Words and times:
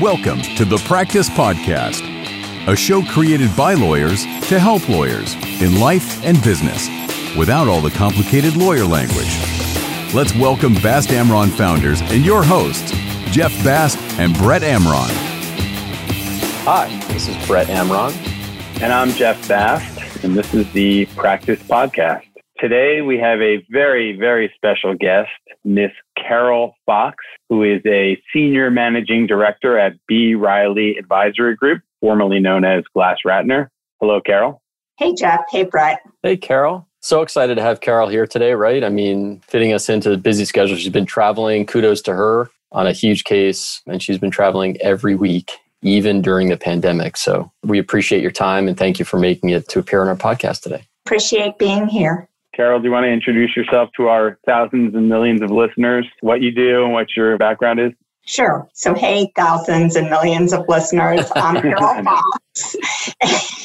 Welcome 0.00 0.42
to 0.54 0.64
the 0.64 0.76
Practice 0.86 1.28
Podcast, 1.28 2.02
a 2.68 2.76
show 2.76 3.02
created 3.02 3.50
by 3.56 3.74
lawyers 3.74 4.22
to 4.46 4.60
help 4.60 4.88
lawyers 4.88 5.34
in 5.60 5.80
life 5.80 6.24
and 6.24 6.40
business 6.44 6.86
without 7.36 7.66
all 7.66 7.80
the 7.80 7.90
complicated 7.90 8.54
lawyer 8.54 8.84
language. 8.84 9.34
Let's 10.14 10.32
welcome 10.36 10.74
Bast 10.74 11.08
Amron 11.08 11.50
founders 11.50 12.00
and 12.00 12.24
your 12.24 12.44
hosts, 12.44 12.92
Jeff 13.32 13.50
Bast 13.64 13.98
and 14.20 14.38
Brett 14.38 14.62
Amron. 14.62 15.10
Hi, 16.62 16.96
this 17.12 17.26
is 17.26 17.46
Brett 17.48 17.66
Amron. 17.66 18.12
And 18.80 18.92
I'm 18.92 19.10
Jeff 19.10 19.48
Bast, 19.48 20.22
and 20.22 20.36
this 20.36 20.54
is 20.54 20.70
the 20.74 21.06
Practice 21.16 21.60
Podcast. 21.64 22.22
Today 22.60 23.00
we 23.00 23.18
have 23.18 23.40
a 23.40 23.66
very, 23.68 24.16
very 24.16 24.52
special 24.54 24.94
guest, 24.94 25.30
Miss 25.64 25.90
Carol 26.26 26.74
Fox, 26.86 27.16
who 27.48 27.62
is 27.62 27.80
a 27.86 28.20
senior 28.32 28.70
managing 28.70 29.26
director 29.26 29.78
at 29.78 29.94
B. 30.06 30.34
Riley 30.34 30.96
Advisory 30.96 31.56
Group, 31.56 31.82
formerly 32.00 32.40
known 32.40 32.64
as 32.64 32.84
Glass 32.94 33.18
Ratner. 33.26 33.68
Hello, 34.00 34.20
Carol. 34.20 34.62
Hey, 34.98 35.14
Jeff. 35.14 35.40
Hey, 35.50 35.64
Brett. 35.64 36.00
Hey, 36.22 36.36
Carol. 36.36 36.86
So 37.00 37.22
excited 37.22 37.54
to 37.54 37.62
have 37.62 37.80
Carol 37.80 38.08
here 38.08 38.26
today, 38.26 38.54
right? 38.54 38.82
I 38.82 38.88
mean, 38.88 39.40
fitting 39.46 39.72
us 39.72 39.88
into 39.88 40.10
the 40.10 40.16
busy 40.16 40.44
schedule. 40.44 40.76
She's 40.76 40.88
been 40.88 41.06
traveling. 41.06 41.64
Kudos 41.64 42.02
to 42.02 42.14
her 42.14 42.50
on 42.72 42.86
a 42.86 42.92
huge 42.92 43.24
case, 43.24 43.80
and 43.86 44.02
she's 44.02 44.18
been 44.18 44.30
traveling 44.30 44.76
every 44.80 45.14
week, 45.14 45.52
even 45.82 46.20
during 46.20 46.48
the 46.48 46.56
pandemic. 46.56 47.16
So 47.16 47.50
we 47.62 47.78
appreciate 47.78 48.20
your 48.20 48.32
time 48.32 48.68
and 48.68 48.76
thank 48.76 48.98
you 48.98 49.04
for 49.04 49.18
making 49.18 49.50
it 49.50 49.68
to 49.68 49.78
appear 49.78 50.02
on 50.02 50.08
our 50.08 50.16
podcast 50.16 50.62
today. 50.62 50.86
Appreciate 51.06 51.56
being 51.58 51.86
here. 51.86 52.27
Carol, 52.58 52.80
do 52.80 52.86
you 52.86 52.90
want 52.90 53.04
to 53.04 53.08
introduce 53.10 53.54
yourself 53.56 53.88
to 53.96 54.08
our 54.08 54.36
thousands 54.44 54.92
and 54.96 55.08
millions 55.08 55.42
of 55.42 55.52
listeners, 55.52 56.04
what 56.22 56.42
you 56.42 56.50
do 56.50 56.82
and 56.82 56.92
what 56.92 57.06
your 57.16 57.38
background 57.38 57.78
is? 57.78 57.92
Sure. 58.28 58.68
So, 58.74 58.92
hey, 58.92 59.32
thousands 59.36 59.96
and 59.96 60.10
millions 60.10 60.52
of 60.52 60.68
listeners. 60.68 61.32
I'm 61.34 61.54
Carol 61.62 62.04
Fox. 62.04 62.76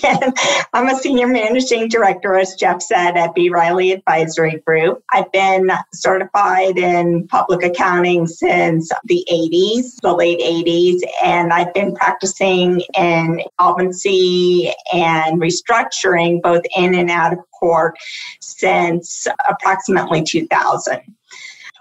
and 0.06 0.34
I'm 0.72 0.88
a 0.88 0.98
senior 0.98 1.28
managing 1.28 1.90
director, 1.90 2.36
as 2.36 2.56
Jeff 2.56 2.82
said, 2.82 3.18
at 3.18 3.36
B. 3.36 3.50
Riley 3.50 3.92
Advisory 3.92 4.64
Group. 4.66 5.04
I've 5.12 5.30
been 5.34 5.70
certified 5.94 6.78
in 6.78 7.28
public 7.28 7.62
accounting 7.62 8.26
since 8.26 8.90
the 9.04 9.28
80s, 9.30 10.00
the 10.02 10.14
late 10.14 10.40
80s, 10.40 11.02
and 11.22 11.52
I've 11.52 11.74
been 11.74 11.94
practicing 11.94 12.84
in 12.98 13.42
solvency 13.60 14.72
and 14.94 15.42
restructuring 15.42 16.42
both 16.42 16.64
in 16.78 16.96
and 16.96 17.12
out 17.12 17.34
of 17.34 17.40
court 17.60 17.98
since 18.40 19.28
approximately 19.50 20.24
2000 20.24 21.02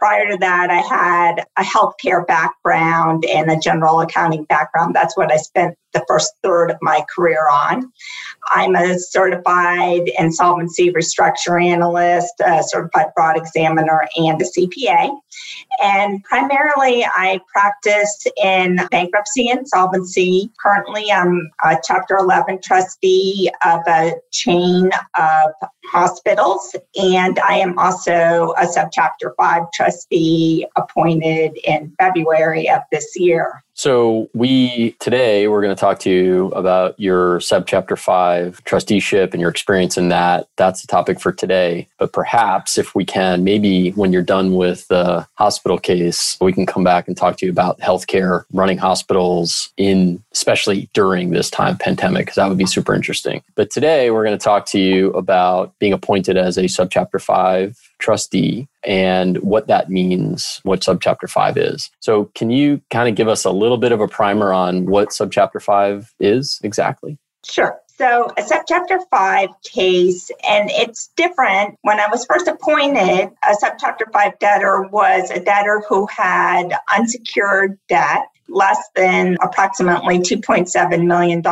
prior 0.02 0.32
to 0.32 0.36
that, 0.38 0.68
I 0.68 0.78
had 0.78 1.44
a 1.56 1.62
healthcare 1.62 2.26
background 2.26 3.24
and 3.24 3.48
a 3.48 3.56
general 3.56 4.00
accounting 4.00 4.42
background. 4.42 4.96
That's 4.96 5.16
what 5.16 5.30
I 5.30 5.36
spent 5.36 5.76
the 5.92 6.04
first 6.08 6.34
third 6.42 6.70
of 6.70 6.78
my 6.82 7.04
career 7.14 7.48
on. 7.50 7.92
I'm 8.50 8.74
a 8.74 8.98
certified 8.98 10.10
insolvency 10.18 10.92
restructure 10.92 11.62
analyst, 11.62 12.34
a 12.44 12.62
certified 12.62 13.06
fraud 13.14 13.36
examiner, 13.36 14.06
and 14.16 14.40
a 14.40 14.44
CPA. 14.44 15.10
And 15.82 16.22
primarily, 16.24 17.04
I 17.04 17.40
practice 17.52 18.26
in 18.42 18.80
bankruptcy 18.90 19.50
and 19.50 19.66
solvency. 19.66 20.50
Currently, 20.62 21.10
I'm 21.10 21.50
a 21.64 21.76
Chapter 21.84 22.16
11 22.16 22.60
trustee 22.62 23.50
of 23.64 23.80
a 23.86 24.14
chain 24.30 24.90
of 25.18 25.52
hospitals, 25.86 26.74
and 27.00 27.38
I 27.40 27.56
am 27.56 27.78
also 27.78 28.54
a 28.58 28.66
Subchapter 28.66 29.34
5 29.36 29.62
trustee 29.74 30.66
appointed 30.76 31.58
in 31.64 31.94
February 31.98 32.68
of 32.68 32.82
this 32.90 33.12
year. 33.16 33.62
So 33.82 34.30
we 34.32 34.92
today 35.00 35.48
we're 35.48 35.60
going 35.60 35.74
to 35.74 35.80
talk 35.80 35.98
to 36.02 36.08
you 36.08 36.50
about 36.50 36.94
your 37.00 37.40
subchapter 37.40 37.98
5 37.98 38.62
trusteeship 38.62 39.34
and 39.34 39.40
your 39.40 39.50
experience 39.50 39.98
in 39.98 40.08
that. 40.10 40.46
That's 40.54 40.82
the 40.82 40.86
topic 40.86 41.18
for 41.18 41.32
today. 41.32 41.88
But 41.98 42.12
perhaps 42.12 42.78
if 42.78 42.94
we 42.94 43.04
can 43.04 43.42
maybe 43.42 43.90
when 43.90 44.12
you're 44.12 44.22
done 44.22 44.54
with 44.54 44.86
the 44.86 45.26
hospital 45.34 45.78
case, 45.78 46.38
we 46.40 46.52
can 46.52 46.64
come 46.64 46.84
back 46.84 47.08
and 47.08 47.16
talk 47.16 47.38
to 47.38 47.46
you 47.46 47.50
about 47.50 47.80
healthcare, 47.80 48.44
running 48.52 48.78
hospitals 48.78 49.72
in 49.76 50.22
especially 50.30 50.88
during 50.94 51.30
this 51.30 51.50
time 51.50 51.76
pandemic 51.76 52.26
because 52.26 52.36
that 52.36 52.48
would 52.48 52.58
be 52.58 52.66
super 52.66 52.94
interesting. 52.94 53.42
But 53.56 53.70
today 53.70 54.12
we're 54.12 54.24
going 54.24 54.38
to 54.38 54.44
talk 54.44 54.64
to 54.66 54.78
you 54.78 55.10
about 55.14 55.76
being 55.80 55.92
appointed 55.92 56.36
as 56.36 56.56
a 56.56 56.66
subchapter 56.66 57.20
5 57.20 57.91
trustee 58.02 58.68
and 58.84 59.38
what 59.38 59.68
that 59.68 59.88
means, 59.88 60.60
what 60.64 60.80
subchapter 60.80 61.30
5 61.30 61.56
is. 61.56 61.90
So, 62.00 62.26
can 62.34 62.50
you 62.50 62.82
kind 62.90 63.08
of 63.08 63.14
give 63.14 63.28
us 63.28 63.44
a 63.44 63.50
little 63.50 63.78
bit 63.78 63.92
of 63.92 64.00
a 64.00 64.08
primer 64.08 64.52
on 64.52 64.86
what 64.86 65.08
subchapter 65.10 65.62
5 65.62 66.14
is 66.20 66.60
exactly? 66.62 67.18
Sure. 67.44 67.78
So, 67.96 68.26
a 68.36 68.42
subchapter 68.42 68.98
5 69.10 69.48
case, 69.64 70.30
and 70.48 70.70
it's 70.70 71.10
different. 71.16 71.76
When 71.82 72.00
I 72.00 72.08
was 72.08 72.24
first 72.26 72.48
appointed, 72.48 73.30
a 73.44 73.54
subchapter 73.62 74.10
5 74.12 74.38
debtor 74.40 74.88
was 74.90 75.30
a 75.30 75.40
debtor 75.40 75.84
who 75.88 76.06
had 76.06 76.74
unsecured 76.94 77.78
debt 77.88 78.26
less 78.48 78.78
than 78.94 79.36
approximately 79.40 80.18
$2.7 80.18 81.06
million. 81.06 81.42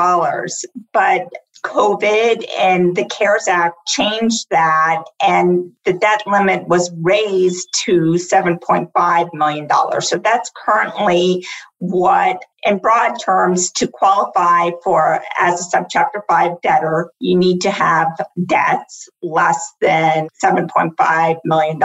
But 0.92 1.28
COVID 1.64 2.44
and 2.58 2.96
the 2.96 3.04
CARES 3.06 3.48
Act 3.48 3.76
changed 3.86 4.46
that, 4.50 5.04
and 5.22 5.72
the 5.84 5.92
debt 5.92 6.22
limit 6.26 6.68
was 6.68 6.90
raised 7.00 7.68
to 7.84 8.12
$7.5 8.12 9.28
million. 9.34 9.68
So 10.00 10.18
that's 10.18 10.50
currently 10.56 11.44
what, 11.78 12.42
in 12.64 12.78
broad 12.78 13.14
terms, 13.22 13.70
to 13.72 13.86
qualify 13.86 14.70
for 14.84 15.20
as 15.38 15.60
a 15.60 15.76
subchapter 15.76 16.20
5 16.28 16.60
debtor, 16.62 17.10
you 17.20 17.36
need 17.36 17.60
to 17.62 17.70
have 17.70 18.08
debts 18.46 19.08
less 19.22 19.74
than 19.80 20.28
$7.5 20.42 21.36
million 21.44 21.80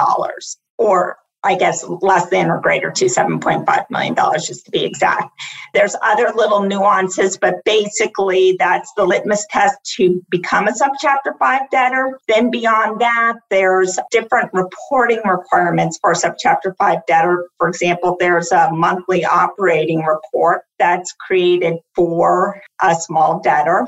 or 0.77 1.17
I 1.45 1.55
guess 1.55 1.85
less 2.01 2.27
than 2.29 2.49
or 2.49 2.59
greater 2.59 2.89
to 2.91 3.05
$7.5 3.05 3.85
million, 3.91 4.15
just 4.43 4.65
to 4.65 4.71
be 4.71 4.83
exact. 4.83 5.31
There's 5.75 5.95
other 6.01 6.31
little 6.35 6.63
nuances, 6.63 7.37
but 7.37 7.63
basically 7.63 8.55
that's 8.57 8.91
the 8.97 9.05
litmus 9.05 9.45
test 9.51 9.77
to 9.97 10.21
become 10.29 10.67
a 10.67 10.71
subchapter 10.71 11.37
5 11.37 11.69
debtor. 11.69 12.19
Then 12.27 12.49
beyond 12.49 12.99
that, 13.01 13.35
there's 13.51 13.99
different 14.09 14.49
reporting 14.53 15.21
requirements 15.23 15.99
for 16.01 16.13
subchapter 16.13 16.75
5 16.79 16.99
debtor. 17.07 17.47
For 17.59 17.67
example, 17.67 18.17
there's 18.19 18.51
a 18.51 18.71
monthly 18.71 19.23
operating 19.23 20.03
report 20.03 20.63
that's 20.79 21.13
created 21.13 21.75
for 21.93 22.59
a 22.81 22.95
small 22.95 23.39
debtor. 23.41 23.87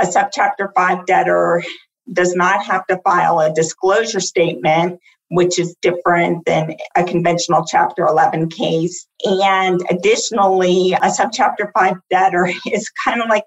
A 0.00 0.04
subchapter 0.04 0.68
5 0.76 1.06
debtor 1.06 1.64
does 2.12 2.34
not 2.34 2.64
have 2.64 2.86
to 2.88 2.98
file 2.98 3.40
a 3.40 3.54
disclosure 3.54 4.20
statement 4.20 5.00
which 5.30 5.58
is 5.58 5.76
different 5.80 6.44
than 6.44 6.76
a 6.96 7.04
conventional 7.04 7.64
Chapter 7.64 8.04
11 8.04 8.50
case. 8.50 9.06
And 9.24 9.80
additionally, 9.88 10.92
a 10.92 11.06
subchapter 11.06 11.70
5 11.72 11.94
debtor 12.10 12.50
is 12.66 12.90
kind 13.04 13.22
of 13.22 13.28
like, 13.28 13.44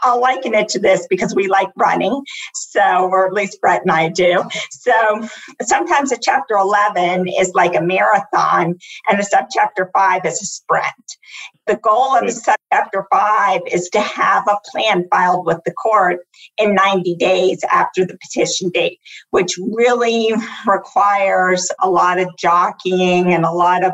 I'll 0.00 0.20
liken 0.20 0.54
it 0.54 0.68
to 0.70 0.78
this 0.78 1.06
because 1.08 1.34
we 1.34 1.48
like 1.48 1.68
running. 1.76 2.22
So, 2.54 3.08
or 3.10 3.26
at 3.26 3.32
least 3.32 3.60
Brett 3.60 3.82
and 3.82 3.90
I 3.90 4.08
do. 4.08 4.42
So 4.70 5.28
sometimes 5.62 6.12
a 6.12 6.18
chapter 6.20 6.54
11 6.54 7.28
is 7.28 7.52
like 7.54 7.74
a 7.74 7.80
marathon 7.80 8.76
and 9.08 9.20
a 9.20 9.24
subchapter 9.24 9.90
5 9.92 10.24
is 10.24 10.42
a 10.42 10.46
sprint. 10.46 10.84
The 11.66 11.76
goal 11.76 12.16
of 12.16 12.22
a 12.22 12.26
subchapter 12.26 13.04
5 13.10 13.60
is 13.70 13.88
to 13.90 14.00
have 14.00 14.44
a 14.48 14.58
plan 14.70 15.06
filed 15.10 15.44
with 15.44 15.60
the 15.64 15.72
court 15.72 16.20
in 16.56 16.74
90 16.74 17.16
days 17.16 17.62
after 17.70 18.06
the 18.06 18.16
petition 18.18 18.70
date, 18.70 18.98
which 19.30 19.58
really 19.58 20.32
requires 20.66 21.68
a 21.80 21.90
lot 21.90 22.18
of 22.18 22.28
jockeying 22.38 23.34
and 23.34 23.44
a 23.44 23.52
lot 23.52 23.84
of 23.84 23.92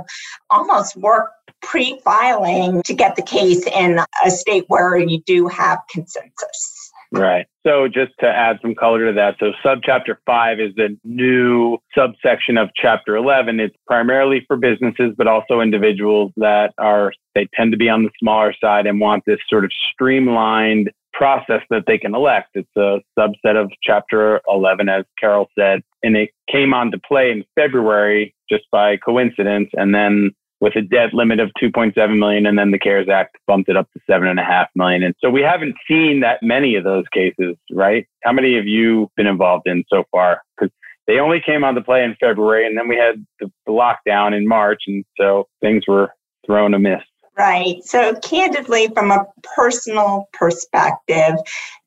almost 0.50 0.96
work 0.96 1.30
pre 1.64 1.98
filing 2.04 2.82
to 2.82 2.94
get 2.94 3.16
the 3.16 3.22
case 3.22 3.66
in 3.66 3.98
a 4.24 4.30
state 4.30 4.64
where 4.68 4.96
you 4.96 5.20
do 5.26 5.48
have 5.48 5.80
consensus. 5.90 6.92
Right. 7.12 7.46
So 7.64 7.86
just 7.86 8.12
to 8.20 8.26
add 8.26 8.58
some 8.60 8.74
color 8.74 9.06
to 9.06 9.12
that, 9.12 9.36
so 9.38 9.52
subchapter 9.64 10.16
5 10.26 10.60
is 10.60 10.74
the 10.74 10.98
new 11.04 11.78
subsection 11.96 12.58
of 12.58 12.70
chapter 12.74 13.16
11. 13.16 13.60
It's 13.60 13.76
primarily 13.86 14.44
for 14.48 14.56
businesses, 14.56 15.14
but 15.16 15.28
also 15.28 15.60
individuals 15.60 16.32
that 16.36 16.74
are, 16.78 17.12
they 17.34 17.48
tend 17.54 17.72
to 17.72 17.78
be 17.78 17.88
on 17.88 18.02
the 18.02 18.10
smaller 18.18 18.54
side 18.60 18.86
and 18.86 19.00
want 19.00 19.24
this 19.26 19.38
sort 19.48 19.64
of 19.64 19.70
streamlined 19.92 20.90
process 21.12 21.62
that 21.70 21.84
they 21.86 21.96
can 21.98 22.14
elect. 22.14 22.50
It's 22.54 22.76
a 22.76 22.98
subset 23.18 23.56
of 23.56 23.70
chapter 23.82 24.40
11, 24.48 24.88
as 24.88 25.04
Carol 25.18 25.48
said, 25.56 25.82
and 26.02 26.16
it 26.16 26.30
came 26.50 26.74
on 26.74 26.90
to 26.90 26.98
play 26.98 27.30
in 27.30 27.44
February 27.54 28.34
just 28.50 28.64
by 28.72 28.96
coincidence. 28.96 29.70
And 29.74 29.94
then 29.94 30.32
with 30.60 30.76
a 30.76 30.82
debt 30.82 31.12
limit 31.12 31.40
of 31.40 31.50
2.7 31.62 32.18
million 32.18 32.46
and 32.46 32.58
then 32.58 32.70
the 32.70 32.78
cares 32.78 33.08
act 33.08 33.36
bumped 33.46 33.68
it 33.68 33.76
up 33.76 33.90
to 33.92 34.00
seven 34.08 34.28
and 34.28 34.38
a 34.38 34.44
half 34.44 34.68
million 34.74 35.02
and 35.02 35.14
so 35.20 35.30
we 35.30 35.40
haven't 35.40 35.74
seen 35.88 36.20
that 36.20 36.42
many 36.42 36.76
of 36.76 36.84
those 36.84 37.04
cases 37.12 37.56
right 37.70 38.06
how 38.22 38.32
many 38.32 38.54
have 38.54 38.66
you 38.66 39.10
been 39.16 39.26
involved 39.26 39.66
in 39.66 39.84
so 39.92 40.04
far 40.10 40.40
because 40.56 40.72
they 41.06 41.18
only 41.18 41.40
came 41.44 41.64
on 41.64 41.74
to 41.74 41.82
play 41.82 42.02
in 42.04 42.16
february 42.20 42.66
and 42.66 42.76
then 42.78 42.88
we 42.88 42.96
had 42.96 43.24
the, 43.40 43.50
the 43.66 43.72
lockdown 43.72 44.36
in 44.36 44.46
march 44.46 44.82
and 44.86 45.04
so 45.18 45.46
things 45.60 45.84
were 45.86 46.10
thrown 46.46 46.74
amiss 46.74 47.02
Right. 47.36 47.82
So, 47.82 48.14
candidly, 48.20 48.88
from 48.94 49.10
a 49.10 49.26
personal 49.56 50.28
perspective, 50.32 51.34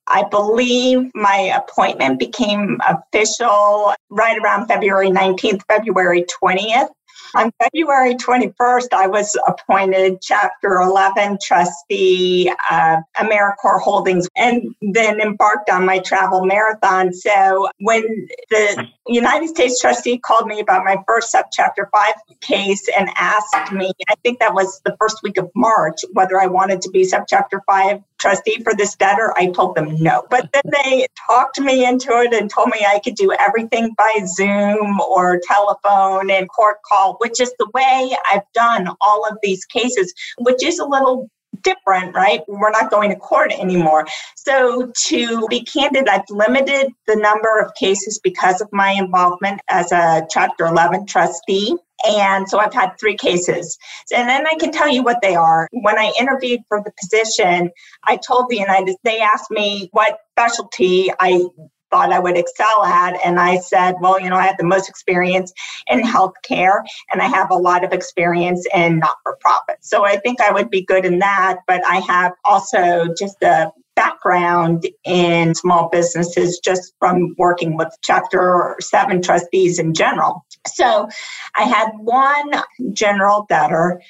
I 0.07 0.23
believe 0.23 1.11
my 1.13 1.53
appointment 1.55 2.19
became 2.19 2.79
official 2.87 3.93
right 4.09 4.37
around 4.41 4.67
February 4.67 5.09
19th, 5.09 5.61
February 5.67 6.25
20th. 6.41 6.89
On 7.35 7.51
February 7.61 8.15
21st, 8.15 8.93
I 8.93 9.07
was 9.07 9.37
appointed 9.47 10.21
Chapter 10.21 10.79
11 10.81 11.39
trustee 11.43 12.49
of 12.71 12.99
Americore 13.17 13.79
Holdings 13.79 14.27
and 14.35 14.73
then 14.81 15.19
embarked 15.19 15.69
on 15.69 15.85
my 15.85 15.99
travel 15.99 16.45
marathon. 16.45 17.13
So 17.13 17.67
when 17.79 18.27
the 18.49 18.87
United 19.07 19.49
States 19.49 19.79
trustee 19.81 20.17
called 20.17 20.47
me 20.47 20.59
about 20.59 20.85
my 20.85 20.97
first 21.07 21.33
subchapter 21.33 21.87
5 21.91 22.13
case 22.41 22.87
and 22.97 23.09
asked 23.15 23.71
me, 23.71 23.91
I 24.09 24.15
think 24.23 24.39
that 24.39 24.53
was 24.53 24.81
the 24.85 24.95
first 24.99 25.21
week 25.23 25.37
of 25.37 25.49
March, 25.55 26.01
whether 26.13 26.39
I 26.39 26.47
wanted 26.47 26.81
to 26.81 26.89
be 26.89 27.03
subchapter 27.03 27.59
5 27.65 28.01
trustee 28.19 28.61
for 28.63 28.73
this 28.73 28.95
debtor, 28.95 29.33
I 29.37 29.47
told 29.47 29.75
them 29.75 29.95
no. 30.01 30.23
But 30.29 30.49
then 30.53 30.63
they 30.71 31.07
talked 31.27 31.59
me 31.59 31.85
into 31.85 32.11
it 32.19 32.33
and 32.33 32.49
told 32.49 32.69
me 32.69 32.85
I 32.85 32.99
could 32.99 33.15
do 33.15 33.31
everything 33.39 33.93
by 33.97 34.19
Zoom 34.25 34.99
or 35.01 35.39
telephone 35.47 36.29
and 36.29 36.49
court 36.49 36.77
call, 36.83 37.15
which 37.19 37.39
is 37.39 37.53
the 37.59 37.69
way 37.73 38.15
I've 38.31 38.51
done 38.53 38.89
all 39.01 39.25
of 39.29 39.37
these 39.43 39.65
cases, 39.65 40.13
which 40.39 40.63
is 40.63 40.79
a 40.79 40.85
little 40.85 41.29
different, 41.63 42.15
right? 42.15 42.41
We're 42.47 42.71
not 42.71 42.91
going 42.91 43.09
to 43.09 43.15
court 43.15 43.51
anymore. 43.51 44.05
So, 44.35 44.91
to 45.07 45.47
be 45.49 45.63
candid, 45.63 46.07
I've 46.07 46.29
limited 46.29 46.91
the 47.07 47.15
number 47.15 47.59
of 47.59 47.73
cases 47.75 48.19
because 48.23 48.61
of 48.61 48.69
my 48.71 48.91
involvement 48.91 49.61
as 49.69 49.91
a 49.91 50.25
Chapter 50.29 50.65
11 50.65 51.05
trustee. 51.05 51.75
And 52.07 52.47
so 52.47 52.59
I've 52.59 52.73
had 52.73 52.97
three 52.99 53.15
cases. 53.15 53.77
And 54.15 54.29
then 54.29 54.45
I 54.47 54.55
can 54.55 54.71
tell 54.71 54.89
you 54.89 55.03
what 55.03 55.19
they 55.21 55.35
are. 55.35 55.67
When 55.71 55.97
I 55.97 56.13
interviewed 56.19 56.61
for 56.67 56.81
the 56.83 56.91
position, 56.99 57.71
I 58.03 58.17
told 58.17 58.49
the 58.49 58.57
United, 58.57 58.91
States, 58.91 58.99
they 59.03 59.19
asked 59.19 59.51
me 59.51 59.89
what 59.91 60.19
specialty 60.31 61.11
I 61.19 61.45
thought 61.89 62.11
I 62.11 62.19
would 62.19 62.37
excel 62.37 62.83
at. 62.83 63.17
And 63.25 63.39
I 63.39 63.59
said, 63.59 63.95
well, 64.01 64.19
you 64.19 64.29
know, 64.29 64.35
I 64.35 64.47
have 64.47 64.57
the 64.57 64.65
most 64.65 64.89
experience 64.89 65.53
in 65.87 66.01
healthcare 66.01 66.81
and 67.11 67.21
I 67.21 67.27
have 67.27 67.49
a 67.49 67.55
lot 67.55 67.83
of 67.83 67.93
experience 67.93 68.65
in 68.73 68.99
not 68.99 69.15
for 69.23 69.37
profit. 69.39 69.77
So 69.81 70.05
I 70.05 70.17
think 70.17 70.41
I 70.41 70.51
would 70.51 70.69
be 70.69 70.83
good 70.83 71.05
in 71.05 71.19
that. 71.19 71.59
But 71.67 71.85
I 71.85 71.99
have 72.01 72.33
also 72.43 73.13
just 73.17 73.41
a 73.41 73.71
background 73.97 74.87
in 75.03 75.55
small 75.55 75.89
businesses 75.89 76.61
just 76.63 76.93
from 76.99 77.35
working 77.37 77.75
with 77.75 77.89
chapter 78.03 78.77
7 78.79 79.21
trustees 79.21 79.79
in 79.79 79.93
general. 79.93 80.45
So 80.67 81.09
i 81.55 81.63
had 81.63 81.89
one 81.97 82.51
general 82.93 83.45
debtor 83.49 84.01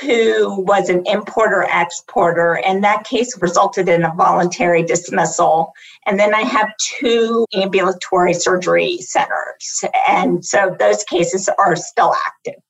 who 0.00 0.62
was 0.62 0.88
an 0.88 1.02
importer 1.06 1.66
exporter 1.70 2.58
and 2.66 2.82
that 2.82 3.04
case 3.04 3.36
resulted 3.42 3.90
in 3.90 4.02
a 4.04 4.14
voluntary 4.16 4.82
dismissal. 4.82 5.72
And 6.06 6.18
then 6.18 6.34
i 6.34 6.40
have 6.40 6.70
two 6.80 7.46
ambulatory 7.54 8.32
surgery 8.32 8.96
centers 8.98 9.84
and 10.08 10.42
so 10.44 10.74
those 10.78 11.04
cases 11.04 11.50
are 11.58 11.76
still 11.76 12.14
active. 12.26 12.60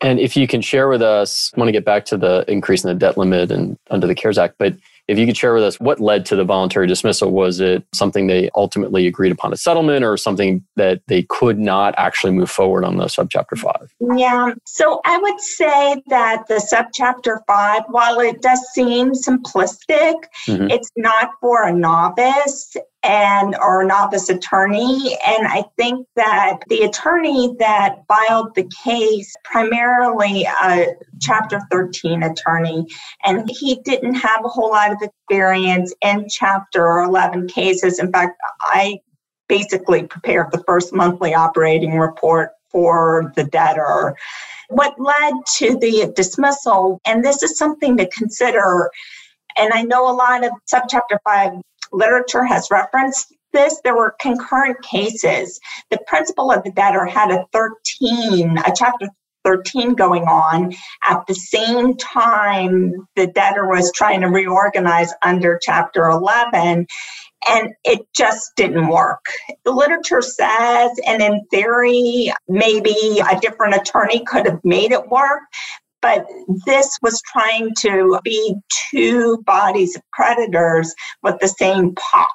And 0.00 0.20
if 0.20 0.36
you 0.36 0.46
can 0.46 0.60
share 0.60 0.88
with 0.88 1.00
us 1.00 1.50
I 1.56 1.60
want 1.60 1.68
to 1.68 1.72
get 1.72 1.86
back 1.86 2.04
to 2.06 2.18
the 2.18 2.44
increase 2.46 2.84
in 2.84 2.88
the 2.88 2.94
debt 2.94 3.16
limit 3.16 3.50
and 3.50 3.78
under 3.90 4.06
the 4.06 4.14
cares 4.14 4.36
act 4.36 4.56
but 4.58 4.74
if 5.08 5.18
you 5.18 5.26
could 5.26 5.36
share 5.36 5.54
with 5.54 5.64
us 5.64 5.80
what 5.80 6.00
led 6.00 6.26
to 6.26 6.36
the 6.36 6.44
voluntary 6.44 6.86
dismissal, 6.86 7.32
was 7.32 7.60
it 7.60 7.82
something 7.94 8.26
they 8.26 8.50
ultimately 8.54 9.06
agreed 9.06 9.32
upon 9.32 9.52
a 9.54 9.56
settlement 9.56 10.04
or 10.04 10.18
something 10.18 10.62
that 10.76 11.00
they 11.06 11.22
could 11.24 11.58
not 11.58 11.94
actually 11.96 12.32
move 12.32 12.50
forward 12.50 12.84
on 12.84 12.98
the 12.98 13.06
subchapter 13.06 13.58
five? 13.58 13.92
Yeah, 14.16 14.52
so 14.66 15.00
I 15.06 15.16
would 15.16 15.40
say 15.40 16.02
that 16.08 16.46
the 16.48 16.56
subchapter 16.56 17.38
five, 17.46 17.82
while 17.88 18.20
it 18.20 18.42
does 18.42 18.60
seem 18.72 19.12
simplistic, 19.12 20.14
mm-hmm. 20.46 20.70
it's 20.70 20.90
not 20.94 21.30
for 21.40 21.66
a 21.66 21.72
novice 21.72 22.76
and 23.02 23.54
or 23.62 23.84
novice 23.84 24.28
attorney. 24.28 25.16
And 25.26 25.46
i 25.46 25.64
think 25.76 26.06
that 26.16 26.58
the 26.68 26.82
attorney 26.82 27.54
that 27.58 27.98
filed 28.08 28.54
the 28.54 28.68
case 28.84 29.34
primarily 29.44 30.44
a 30.62 30.86
chapter 31.20 31.60
13 31.70 32.22
attorney 32.22 32.86
and 33.24 33.48
he 33.50 33.76
didn't 33.84 34.14
have 34.14 34.44
a 34.44 34.48
whole 34.48 34.70
lot 34.70 34.92
of 34.92 34.98
experience 35.02 35.94
in 36.02 36.26
chapter 36.28 36.98
11 37.00 37.48
cases. 37.48 37.98
In 37.98 38.12
fact 38.12 38.38
i 38.60 38.98
basically 39.48 40.02
prepared 40.02 40.50
the 40.52 40.62
first 40.64 40.92
monthly 40.92 41.34
operating 41.34 41.98
report 41.98 42.50
for 42.70 43.32
the 43.34 43.44
debtor. 43.44 44.14
What 44.68 44.94
led 44.98 45.34
to 45.56 45.78
the 45.78 46.12
dismissal 46.14 47.00
and 47.06 47.24
this 47.24 47.42
is 47.42 47.56
something 47.56 47.96
to 47.96 48.08
consider 48.08 48.90
and 49.58 49.72
I 49.72 49.82
know 49.82 50.10
a 50.10 50.14
lot 50.14 50.44
of 50.44 50.52
subchapter 50.72 51.18
5 51.24 51.52
literature 51.92 52.44
has 52.44 52.70
referenced 52.70 53.34
this. 53.52 53.80
There 53.82 53.96
were 53.96 54.14
concurrent 54.20 54.82
cases. 54.82 55.58
The 55.90 55.98
principal 56.06 56.50
of 56.50 56.62
the 56.64 56.72
debtor 56.72 57.06
had 57.06 57.30
a 57.30 57.46
13, 57.52 58.58
a 58.58 58.72
chapter 58.74 59.08
13 59.44 59.94
going 59.94 60.24
on 60.24 60.74
at 61.04 61.26
the 61.26 61.34
same 61.34 61.96
time 61.96 62.92
the 63.16 63.26
debtor 63.28 63.66
was 63.66 63.90
trying 63.94 64.20
to 64.20 64.26
reorganize 64.26 65.12
under 65.22 65.58
chapter 65.62 66.08
11 66.08 66.86
and 67.48 67.72
it 67.84 68.00
just 68.14 68.50
didn't 68.56 68.88
work. 68.88 69.24
The 69.64 69.70
literature 69.70 70.20
says, 70.20 70.90
and 71.06 71.22
in 71.22 71.46
theory, 71.50 72.32
maybe 72.48 72.94
a 73.20 73.38
different 73.40 73.76
attorney 73.76 74.24
could 74.24 74.46
have 74.46 74.60
made 74.64 74.92
it 74.92 75.08
work, 75.08 75.40
but 76.02 76.26
this 76.66 76.98
was 77.02 77.20
trying 77.22 77.70
to 77.78 78.18
be 78.24 78.54
two 78.90 79.38
bodies 79.46 79.96
of 79.96 80.02
creditors 80.12 80.94
with 81.22 81.38
the 81.40 81.48
same 81.48 81.94
pot. 81.94 82.28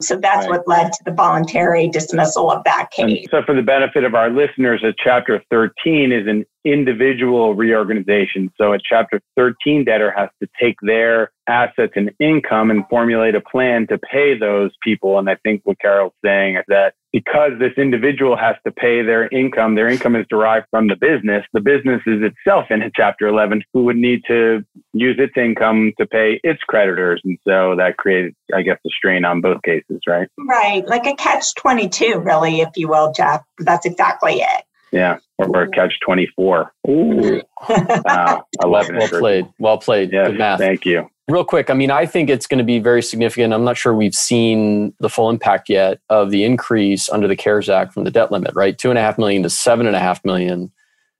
So 0.00 0.16
that's 0.16 0.46
right. 0.46 0.58
what 0.58 0.68
led 0.68 0.92
to 0.92 1.04
the 1.04 1.10
voluntary 1.10 1.88
dismissal 1.88 2.50
of 2.50 2.62
that 2.64 2.90
case. 2.90 3.20
And 3.20 3.28
so, 3.30 3.42
for 3.44 3.54
the 3.54 3.62
benefit 3.62 4.04
of 4.04 4.14
our 4.14 4.30
listeners, 4.30 4.82
a 4.84 4.92
Chapter 5.02 5.42
13 5.50 6.12
is 6.12 6.26
an 6.26 6.44
individual 6.64 7.54
reorganization. 7.54 8.52
So, 8.60 8.74
a 8.74 8.78
Chapter 8.82 9.20
13 9.36 9.84
debtor 9.84 10.12
has 10.12 10.28
to 10.42 10.48
take 10.60 10.76
their 10.82 11.32
assets 11.48 11.94
and 11.96 12.10
income 12.20 12.70
and 12.70 12.84
formulate 12.88 13.34
a 13.34 13.40
plan 13.40 13.86
to 13.88 13.98
pay 13.98 14.38
those 14.38 14.70
people. 14.82 15.18
And 15.18 15.28
I 15.28 15.36
think 15.36 15.62
what 15.64 15.80
Carol's 15.80 16.12
saying 16.24 16.56
is 16.56 16.64
that 16.68 16.94
because 17.12 17.52
this 17.58 17.72
individual 17.76 18.36
has 18.36 18.56
to 18.66 18.72
pay 18.72 19.02
their 19.02 19.28
income, 19.28 19.74
their 19.74 19.88
income 19.88 20.14
is 20.14 20.26
derived 20.28 20.66
from 20.70 20.88
the 20.88 20.96
business. 20.96 21.44
The 21.52 21.60
business 21.60 22.02
is 22.06 22.22
itself 22.22 22.66
in 22.70 22.80
Chapter 22.96 23.28
11 23.28 23.62
who 23.72 23.84
would 23.84 23.96
need 23.96 24.22
to 24.28 24.64
use 24.92 25.16
its 25.18 25.34
income 25.36 25.92
to 25.98 26.06
pay 26.06 26.40
its 26.42 26.60
creditors. 26.68 27.20
And 27.24 27.38
so 27.46 27.76
that 27.76 27.96
created, 27.96 28.34
I 28.54 28.62
guess, 28.62 28.78
a 28.86 28.90
strain 28.90 29.24
on 29.24 29.40
both 29.40 29.62
cases, 29.62 30.00
right? 30.06 30.28
Right. 30.38 30.86
Like 30.86 31.06
a 31.06 31.14
catch 31.14 31.54
22, 31.54 32.18
really, 32.18 32.60
if 32.60 32.70
you 32.76 32.88
will, 32.88 33.12
Jeff. 33.12 33.42
That's 33.58 33.86
exactly 33.86 34.40
it. 34.40 34.64
Yeah, 34.90 35.18
or, 35.36 35.64
or 35.64 35.66
catch 35.68 35.92
24. 36.04 36.72
Ooh. 36.88 37.42
uh, 37.68 38.40
I 38.60 38.66
love 38.66 38.88
it. 38.88 38.96
Well 38.96 39.08
played. 39.08 39.46
Well 39.58 39.78
played. 39.78 40.12
Yes, 40.12 40.28
Good 40.28 40.38
math. 40.38 40.58
Thank 40.58 40.86
you. 40.86 41.10
Real 41.28 41.44
quick, 41.44 41.68
I 41.68 41.74
mean, 41.74 41.90
I 41.90 42.06
think 42.06 42.30
it's 42.30 42.46
going 42.46 42.58
to 42.58 42.64
be 42.64 42.78
very 42.78 43.02
significant. 43.02 43.52
I'm 43.52 43.64
not 43.64 43.76
sure 43.76 43.94
we've 43.94 44.14
seen 44.14 44.94
the 44.98 45.10
full 45.10 45.28
impact 45.28 45.68
yet 45.68 46.00
of 46.08 46.30
the 46.30 46.42
increase 46.42 47.10
under 47.10 47.28
the 47.28 47.36
CARES 47.36 47.68
Act 47.68 47.92
from 47.92 48.04
the 48.04 48.10
debt 48.10 48.32
limit, 48.32 48.54
right? 48.54 48.78
Two 48.78 48.88
and 48.88 48.98
a 48.98 49.02
half 49.02 49.18
million 49.18 49.42
to 49.42 49.50
seven 49.50 49.86
and 49.86 49.94
a 49.94 49.98
half 49.98 50.24
million 50.24 50.72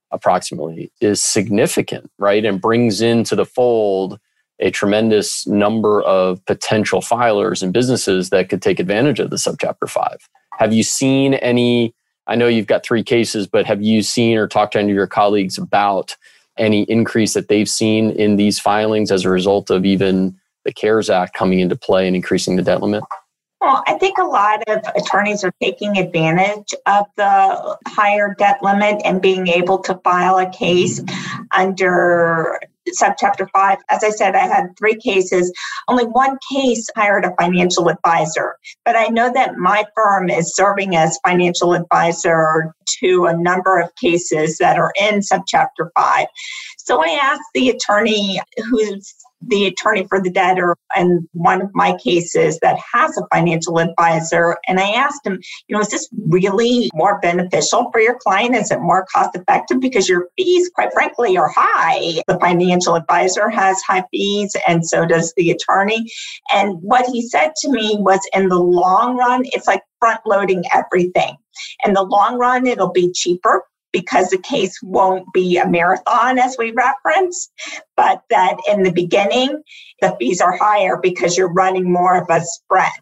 approximately 0.09 0.91
is 0.99 1.23
significant, 1.23 2.09
right? 2.17 2.43
And 2.43 2.59
brings 2.59 3.01
into 3.01 3.35
the 3.35 3.45
fold 3.45 4.19
a 4.59 4.71
tremendous 4.71 5.45
number 5.45 6.01
of 6.01 6.43
potential 6.45 7.01
filers 7.01 7.61
and 7.61 7.71
businesses 7.71 8.31
that 8.31 8.49
could 8.49 8.63
take 8.63 8.79
advantage 8.79 9.19
of 9.19 9.29
the 9.29 9.35
subchapter 9.35 9.87
five. 9.87 10.27
Have 10.57 10.73
you 10.73 10.81
seen 10.81 11.35
any? 11.35 11.93
I 12.25 12.33
know 12.33 12.47
you've 12.47 12.65
got 12.65 12.83
three 12.83 13.03
cases, 13.03 13.45
but 13.45 13.67
have 13.67 13.83
you 13.83 14.01
seen 14.01 14.39
or 14.39 14.47
talked 14.47 14.73
to 14.73 14.79
any 14.79 14.91
of 14.91 14.95
your 14.95 15.07
colleagues 15.07 15.59
about 15.59 16.15
any 16.59 16.83
increase 16.83 17.33
that 17.33 17.47
they've 17.47 17.69
seen 17.69 18.11
in 18.11 18.35
these 18.35 18.59
filings 18.59 19.11
as 19.11 19.25
a 19.25 19.29
result 19.29 19.69
of 19.69 19.85
even 19.85 20.37
the 20.65 20.73
CARES 20.73 21.09
Act 21.09 21.33
coming 21.33 21.59
into 21.59 21.75
play 21.75 22.05
and 22.05 22.15
increasing 22.15 22.55
the 22.55 22.63
debt 22.63 22.81
limit? 22.81 23.03
Well, 23.61 23.83
I 23.87 23.95
think 23.95 24.17
a 24.17 24.23
lot 24.23 24.63
of 24.69 24.81
attorneys 24.95 25.43
are 25.43 25.51
taking 25.61 25.97
advantage 25.97 26.73
of 26.85 27.05
the 27.17 27.77
higher 27.87 28.33
debt 28.37 28.59
limit 28.63 29.01
and 29.03 29.21
being 29.21 29.47
able 29.47 29.79
to 29.79 29.95
file 30.03 30.37
a 30.37 30.49
case 30.49 31.01
under 31.51 32.59
subchapter 32.99 33.47
5 33.51 33.77
as 33.89 34.03
i 34.03 34.09
said 34.09 34.35
i 34.35 34.47
had 34.47 34.67
three 34.77 34.95
cases. 34.95 35.51
Only 35.87 36.05
one 36.05 36.37
case 36.51 36.87
hired 36.95 37.25
a 37.25 37.35
financial 37.39 37.89
advisor 37.89 38.55
but 38.85 38.95
i 38.95 39.07
know 39.07 39.31
that 39.33 39.57
my 39.57 39.83
firm 39.95 40.29
is 40.29 40.55
serving 40.55 40.95
as 40.95 41.19
financial 41.25 41.73
advisor 41.73 42.73
to 43.01 43.25
a 43.25 43.37
number 43.37 43.79
of 43.79 43.93
cases 43.95 44.57
that 44.57 44.77
are 44.77 44.93
in 44.99 45.19
subchapter 45.19 45.89
5 45.95 46.27
so 46.77 47.03
i 47.03 47.19
asked 47.21 47.41
the 47.53 47.69
attorney 47.69 48.39
who's 48.69 49.13
the 49.41 49.67
attorney 49.67 50.05
for 50.07 50.21
the 50.21 50.29
debtor 50.29 50.75
in 50.97 51.27
one 51.33 51.61
of 51.61 51.69
my 51.73 51.95
cases 51.97 52.59
that 52.61 52.77
has 52.93 53.17
a 53.17 53.23
financial 53.33 53.79
advisor. 53.79 54.57
And 54.67 54.79
I 54.79 54.91
asked 54.91 55.25
him, 55.25 55.39
you 55.67 55.75
know, 55.75 55.81
is 55.81 55.89
this 55.89 56.09
really 56.27 56.89
more 56.93 57.19
beneficial 57.19 57.89
for 57.91 57.99
your 58.01 58.17
client? 58.19 58.55
Is 58.55 58.71
it 58.71 58.79
more 58.81 59.05
cost 59.13 59.35
effective? 59.35 59.79
Because 59.79 60.09
your 60.09 60.27
fees, 60.37 60.69
quite 60.73 60.91
frankly, 60.93 61.37
are 61.37 61.51
high. 61.55 62.21
The 62.27 62.39
financial 62.39 62.95
advisor 62.95 63.49
has 63.49 63.81
high 63.81 64.03
fees, 64.11 64.55
and 64.67 64.85
so 64.85 65.05
does 65.05 65.33
the 65.37 65.51
attorney. 65.51 66.09
And 66.53 66.77
what 66.81 67.05
he 67.05 67.27
said 67.27 67.53
to 67.61 67.71
me 67.71 67.97
was 67.99 68.19
in 68.33 68.49
the 68.49 68.59
long 68.59 69.17
run, 69.17 69.43
it's 69.45 69.67
like 69.67 69.81
front 69.99 70.21
loading 70.25 70.63
everything. 70.73 71.35
In 71.85 71.93
the 71.93 72.03
long 72.03 72.37
run, 72.37 72.67
it'll 72.67 72.91
be 72.91 73.11
cheaper 73.11 73.63
because 73.91 74.29
the 74.29 74.37
case 74.37 74.79
won't 74.83 75.25
be 75.33 75.57
a 75.57 75.67
marathon 75.67 76.37
as 76.37 76.55
we 76.57 76.71
referenced, 76.71 77.51
but 77.95 78.21
that 78.29 78.57
in 78.67 78.83
the 78.83 78.91
beginning, 78.91 79.61
the 80.01 80.15
fees 80.19 80.41
are 80.41 80.57
higher 80.57 80.97
because 81.01 81.37
you're 81.37 81.51
running 81.51 81.91
more 81.91 82.17
of 82.17 82.27
a 82.29 82.41
sprint. 82.41 82.93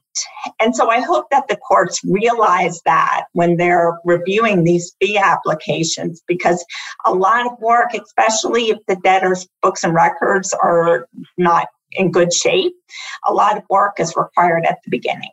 And 0.60 0.76
so 0.76 0.90
I 0.90 1.00
hope 1.00 1.26
that 1.30 1.48
the 1.48 1.58
courts 1.58 2.02
realize 2.04 2.82
that 2.86 3.26
when 3.34 3.58
they're 3.58 4.00
reviewing 4.04 4.64
these 4.64 4.96
fee 5.00 5.18
applications, 5.18 6.24
because 6.28 6.66
a 7.06 7.14
lot 7.14 7.46
of 7.46 7.60
work, 7.60 7.94
especially 7.94 8.70
if 8.70 8.80
the 8.88 8.96
debtor's 9.04 9.48
books 9.62 9.84
and 9.84 9.94
records 9.94 10.54
are 10.54 11.08
not 11.38 11.68
in 11.92 12.12
good 12.12 12.34
shape, 12.34 12.74
a 13.28 13.34
lot 13.34 13.58
of 13.58 13.64
work 13.70 14.00
is 14.00 14.16
required 14.16 14.66
at 14.66 14.80
the 14.84 14.90
beginning. 14.90 15.32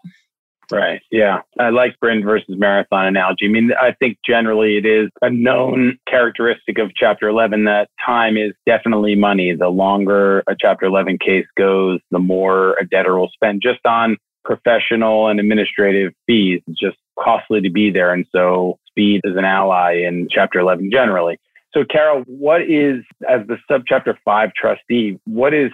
Right. 0.74 1.00
Yeah. 1.10 1.42
I 1.58 1.70
like 1.70 1.94
sprint 1.94 2.24
versus 2.24 2.56
marathon 2.58 3.06
analogy. 3.06 3.46
I 3.46 3.48
mean, 3.48 3.70
I 3.80 3.92
think 3.92 4.18
generally 4.26 4.76
it 4.76 4.84
is 4.84 5.10
a 5.22 5.30
known 5.30 5.98
characteristic 6.08 6.78
of 6.78 6.92
Chapter 6.94 7.28
11 7.28 7.64
that 7.64 7.88
time 8.04 8.36
is 8.36 8.52
definitely 8.66 9.14
money. 9.14 9.54
The 9.54 9.68
longer 9.68 10.42
a 10.48 10.56
Chapter 10.58 10.86
11 10.86 11.18
case 11.18 11.46
goes, 11.56 12.00
the 12.10 12.18
more 12.18 12.76
a 12.80 12.86
debtor 12.86 13.16
will 13.18 13.30
spend 13.32 13.62
just 13.62 13.86
on 13.86 14.16
professional 14.44 15.28
and 15.28 15.38
administrative 15.38 16.12
fees. 16.26 16.60
It's 16.66 16.78
just 16.78 16.96
costly 17.18 17.60
to 17.60 17.70
be 17.70 17.90
there. 17.90 18.12
And 18.12 18.26
so 18.32 18.78
speed 18.88 19.20
is 19.24 19.36
an 19.36 19.44
ally 19.44 20.02
in 20.06 20.28
Chapter 20.30 20.58
11 20.58 20.90
generally. 20.92 21.38
So, 21.72 21.84
Carol, 21.88 22.22
what 22.26 22.62
is, 22.62 23.04
as 23.28 23.46
the 23.46 23.58
subchapter 23.70 24.16
5 24.24 24.52
trustee, 24.54 25.18
what 25.24 25.54
is 25.54 25.70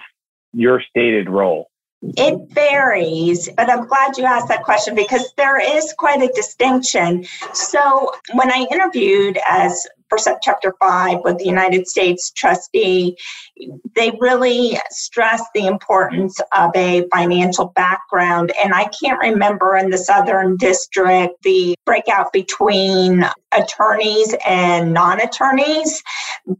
your 0.53 0.81
stated 0.81 1.29
role? 1.29 1.70
It 2.01 2.49
varies, 2.49 3.47
but 3.55 3.69
I'm 3.69 3.85
glad 3.85 4.17
you 4.17 4.25
asked 4.25 4.47
that 4.47 4.63
question 4.63 4.95
because 4.95 5.33
there 5.37 5.59
is 5.59 5.93
quite 5.97 6.21
a 6.21 6.33
distinction. 6.33 7.25
So, 7.53 8.11
when 8.33 8.51
I 8.51 8.65
interviewed 8.71 9.37
as 9.47 9.87
for 10.09 10.17
Chapter 10.41 10.73
5 10.79 11.19
with 11.23 11.37
the 11.37 11.45
United 11.45 11.87
States 11.87 12.31
trustee, 12.31 13.17
they 13.95 14.11
really 14.19 14.77
stress 14.89 15.41
the 15.55 15.67
importance 15.67 16.37
of 16.53 16.71
a 16.75 17.07
financial 17.13 17.67
background. 17.67 18.51
And 18.61 18.73
I 18.73 18.89
can't 19.01 19.19
remember 19.19 19.77
in 19.77 19.89
the 19.89 19.97
Southern 19.97 20.57
District 20.57 21.33
the 21.43 21.75
breakout 21.85 22.33
between 22.33 23.25
attorneys 23.51 24.35
and 24.45 24.93
non 24.93 25.19
attorneys, 25.21 26.03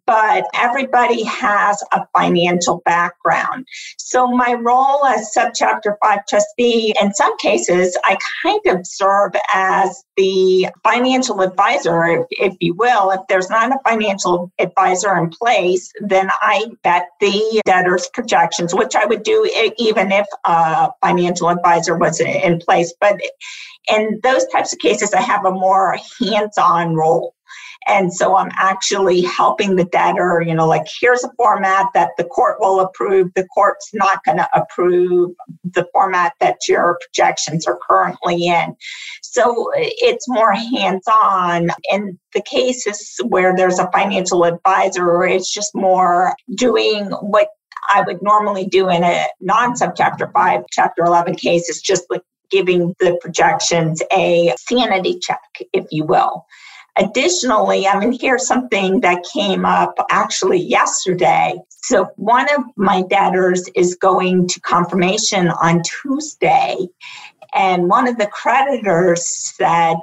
but 0.05 0.45
everybody 0.53 1.23
has 1.23 1.83
a 1.91 2.05
financial 2.17 2.81
background. 2.85 3.65
So, 3.97 4.27
my 4.27 4.53
role 4.53 5.05
as 5.05 5.31
Subchapter 5.35 5.95
5 6.03 6.19
trustee, 6.27 6.93
in 7.01 7.13
some 7.13 7.37
cases, 7.37 7.97
I 8.03 8.17
kind 8.43 8.61
of 8.67 8.85
serve 8.85 9.31
as 9.53 10.03
the 10.17 10.67
financial 10.83 11.41
advisor, 11.41 12.05
if, 12.05 12.25
if 12.31 12.55
you 12.59 12.73
will. 12.73 13.11
If 13.11 13.21
there's 13.29 13.49
not 13.49 13.71
a 13.71 13.79
financial 13.87 14.51
advisor 14.59 15.17
in 15.17 15.29
place, 15.29 15.91
then 16.01 16.29
I 16.41 16.67
vet 16.83 17.07
the 17.19 17.61
debtor's 17.65 18.07
projections, 18.13 18.73
which 18.73 18.95
I 18.95 19.05
would 19.05 19.23
do 19.23 19.49
even 19.77 20.11
if 20.11 20.25
a 20.45 20.89
financial 21.01 21.49
advisor 21.49 21.97
was 21.97 22.19
in 22.19 22.59
place. 22.59 22.93
But 22.99 23.19
in 23.89 24.19
those 24.23 24.45
types 24.47 24.73
of 24.73 24.79
cases, 24.79 25.13
I 25.13 25.21
have 25.21 25.45
a 25.45 25.51
more 25.51 25.97
hands 26.19 26.57
on 26.57 26.80
role. 26.89 27.35
And 27.87 28.13
so 28.13 28.37
I'm 28.37 28.51
actually 28.53 29.21
helping 29.21 29.75
the 29.75 29.85
debtor, 29.85 30.43
you 30.45 30.53
know, 30.53 30.67
like 30.67 30.85
here's 30.99 31.23
a 31.23 31.31
format 31.35 31.87
that 31.93 32.11
the 32.17 32.23
court 32.23 32.57
will 32.59 32.79
approve. 32.79 33.31
The 33.35 33.47
court's 33.47 33.89
not 33.93 34.23
going 34.23 34.37
to 34.37 34.47
approve 34.53 35.31
the 35.63 35.87
format 35.91 36.33
that 36.39 36.57
your 36.67 36.99
projections 37.01 37.65
are 37.65 37.79
currently 37.87 38.45
in. 38.45 38.75
So 39.23 39.71
it's 39.73 40.29
more 40.29 40.53
hands 40.53 41.07
on. 41.07 41.69
In 41.91 42.19
the 42.33 42.43
cases 42.43 43.19
where 43.25 43.55
there's 43.55 43.79
a 43.79 43.89
financial 43.91 44.45
advisor, 44.45 45.23
it's 45.23 45.51
just 45.51 45.71
more 45.73 46.35
doing 46.55 47.05
what 47.21 47.49
I 47.89 48.01
would 48.01 48.21
normally 48.21 48.67
do 48.67 48.89
in 48.89 49.03
a 49.03 49.25
non 49.39 49.73
subchapter 49.73 50.31
5, 50.31 50.63
chapter 50.71 51.03
11 51.03 51.35
case 51.35 51.67
is 51.67 51.81
just 51.81 52.03
like 52.09 52.21
giving 52.51 52.95
the 52.99 53.17
projections 53.21 54.01
a 54.11 54.53
sanity 54.57 55.19
check, 55.19 55.41
if 55.73 55.85
you 55.91 56.05
will. 56.05 56.45
Additionally, 56.97 57.87
I 57.87 57.97
mean, 57.99 58.17
here's 58.19 58.45
something 58.45 58.99
that 59.01 59.23
came 59.33 59.65
up 59.65 59.95
actually 60.09 60.59
yesterday. 60.59 61.55
So, 61.69 62.09
one 62.17 62.47
of 62.53 62.63
my 62.75 63.03
debtors 63.03 63.67
is 63.75 63.95
going 63.95 64.47
to 64.49 64.59
confirmation 64.59 65.49
on 65.49 65.81
Tuesday, 65.83 66.75
and 67.53 67.87
one 67.87 68.07
of 68.07 68.17
the 68.17 68.27
creditors 68.27 69.25
said, 69.25 69.95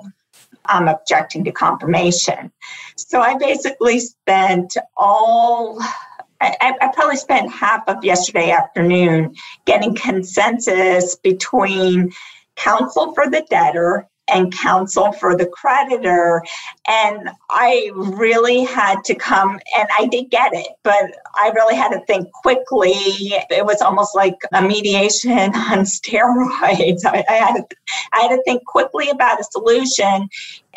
I'm 0.64 0.88
objecting 0.88 1.45
to 1.45 1.52
confirmation. 1.52 2.50
So, 2.97 3.21
I 3.21 3.37
basically 3.37 4.00
spent 4.00 4.75
all 4.97 5.78
I, 6.40 6.75
I, 6.81 6.88
probably 6.95 7.17
spent 7.17 7.52
half 7.52 7.83
of 7.88 8.05
yesterday 8.05 8.50
afternoon 8.50 9.35
getting 9.67 9.95
consensus 9.95 11.17
between 11.17 12.12
counsel 12.59 13.15
for 13.15 13.29
the 13.31 13.47
debtor 13.49 14.09
and 14.29 14.55
counsel 14.57 15.12
for 15.12 15.37
the 15.37 15.47
creditor. 15.47 16.43
And 16.87 17.31
I 17.50 17.91
really 17.95 18.65
had 18.65 19.03
to 19.05 19.15
come, 19.15 19.59
and 19.77 19.88
I 19.99 20.07
did 20.07 20.31
get 20.31 20.53
it, 20.53 20.69
but 20.83 21.17
I 21.35 21.50
really 21.55 21.75
had 21.75 21.91
to 21.91 22.05
think 22.07 22.31
quickly. 22.33 22.93
It 22.93 23.65
was 23.65 23.81
almost 23.81 24.15
like 24.15 24.37
a 24.53 24.62
mediation 24.62 25.31
on 25.55 25.85
steroids. 25.85 27.05
I, 27.05 27.25
I, 27.29 27.33
had, 27.33 27.55
to, 27.55 27.77
I 28.12 28.21
had 28.21 28.37
to 28.37 28.43
think 28.45 28.65
quickly 28.67 29.09
about 29.11 29.41
a 29.41 29.45
solution 29.45 30.29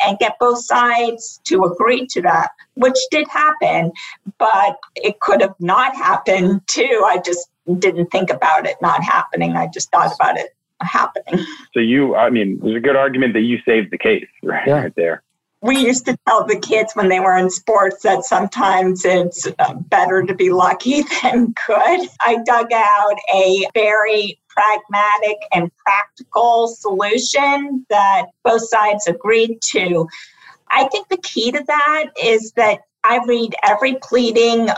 and 0.04 0.18
get 0.18 0.38
both 0.40 0.64
sides 0.64 1.40
to 1.44 1.64
agree 1.64 2.06
to 2.06 2.22
that, 2.22 2.50
which 2.74 2.98
did 3.10 3.28
happen, 3.28 3.92
but 4.38 4.78
it 4.96 5.20
could 5.20 5.40
have 5.40 5.54
not 5.60 5.94
happened 5.94 6.62
too. 6.66 7.04
I 7.06 7.18
just 7.18 7.48
didn't 7.78 8.06
think 8.06 8.30
about 8.30 8.66
it 8.66 8.76
not 8.80 9.04
happening. 9.04 9.56
I 9.56 9.68
just 9.68 9.90
thought 9.92 10.12
about 10.14 10.38
it 10.38 10.54
happening. 10.84 11.44
So 11.74 11.80
you, 11.80 12.14
I 12.14 12.30
mean, 12.30 12.58
there's 12.62 12.76
a 12.76 12.80
good 12.80 12.96
argument 12.96 13.34
that 13.34 13.42
you 13.42 13.58
saved 13.64 13.90
the 13.90 13.98
case 13.98 14.26
right, 14.42 14.66
yeah. 14.66 14.82
right 14.82 14.94
there. 14.96 15.22
We 15.62 15.78
used 15.78 16.06
to 16.06 16.18
tell 16.26 16.44
the 16.44 16.58
kids 16.58 16.92
when 16.94 17.08
they 17.08 17.20
were 17.20 17.36
in 17.36 17.48
sports 17.48 18.02
that 18.02 18.24
sometimes 18.24 19.04
it's 19.04 19.46
uh, 19.60 19.74
better 19.74 20.24
to 20.24 20.34
be 20.34 20.50
lucky 20.50 21.02
than 21.22 21.54
good. 21.66 22.08
I 22.20 22.38
dug 22.44 22.72
out 22.72 23.16
a 23.32 23.64
very 23.72 24.40
pragmatic 24.48 25.38
and 25.52 25.70
practical 25.76 26.66
solution 26.66 27.86
that 27.90 28.26
both 28.42 28.68
sides 28.68 29.06
agreed 29.06 29.60
to. 29.62 30.08
I 30.68 30.88
think 30.88 31.08
the 31.08 31.18
key 31.18 31.52
to 31.52 31.62
that 31.66 32.06
is 32.22 32.52
that 32.52 32.80
I 33.04 33.20
read 33.26 33.54
every 33.62 33.96
pleading 34.02 34.68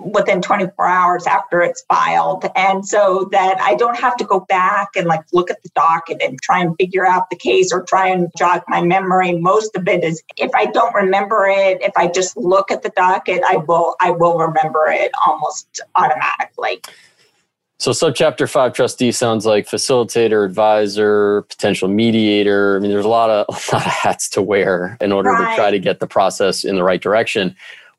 within 0.00 0.40
24 0.40 0.86
hours 0.86 1.26
after 1.26 1.60
it's 1.60 1.82
filed. 1.82 2.44
And 2.54 2.86
so 2.86 3.28
that 3.32 3.60
I 3.60 3.74
don't 3.74 3.98
have 3.98 4.16
to 4.18 4.24
go 4.24 4.40
back 4.40 4.90
and 4.96 5.06
like 5.06 5.22
look 5.32 5.50
at 5.50 5.62
the 5.62 5.70
docket 5.74 6.22
and 6.22 6.40
try 6.40 6.60
and 6.60 6.76
figure 6.76 7.06
out 7.06 7.30
the 7.30 7.36
case 7.36 7.72
or 7.72 7.82
try 7.82 8.08
and 8.08 8.30
jog 8.38 8.62
my 8.68 8.80
memory. 8.80 9.32
Most 9.32 9.74
of 9.76 9.88
it 9.88 10.04
is 10.04 10.22
if 10.36 10.50
I 10.54 10.66
don't 10.66 10.94
remember 10.94 11.46
it, 11.48 11.82
if 11.82 11.92
I 11.96 12.06
just 12.08 12.36
look 12.36 12.70
at 12.70 12.82
the 12.82 12.90
docket, 12.90 13.42
I 13.44 13.56
will 13.56 13.96
I 14.00 14.10
will 14.10 14.38
remember 14.38 14.86
it 14.88 15.10
almost 15.26 15.80
automatically. 15.96 16.80
So 17.80 17.92
subchapter 17.92 18.50
five 18.50 18.72
trustee 18.72 19.12
sounds 19.12 19.46
like 19.46 19.66
facilitator, 19.66 20.44
advisor, 20.44 21.42
potential 21.42 21.88
mediator. 21.88 22.76
I 22.76 22.80
mean, 22.80 22.90
there's 22.90 23.04
a 23.04 23.08
lot 23.08 23.30
of 23.30 23.46
a 23.72 23.74
lot 23.74 23.86
of 23.86 23.92
hats 23.92 24.28
to 24.30 24.42
wear 24.42 24.96
in 25.00 25.10
order 25.10 25.30
right. 25.30 25.50
to 25.50 25.56
try 25.56 25.70
to 25.70 25.78
get 25.78 25.98
the 25.98 26.06
process 26.06 26.64
in 26.64 26.76
the 26.76 26.84
right 26.84 27.00
direction 27.00 27.56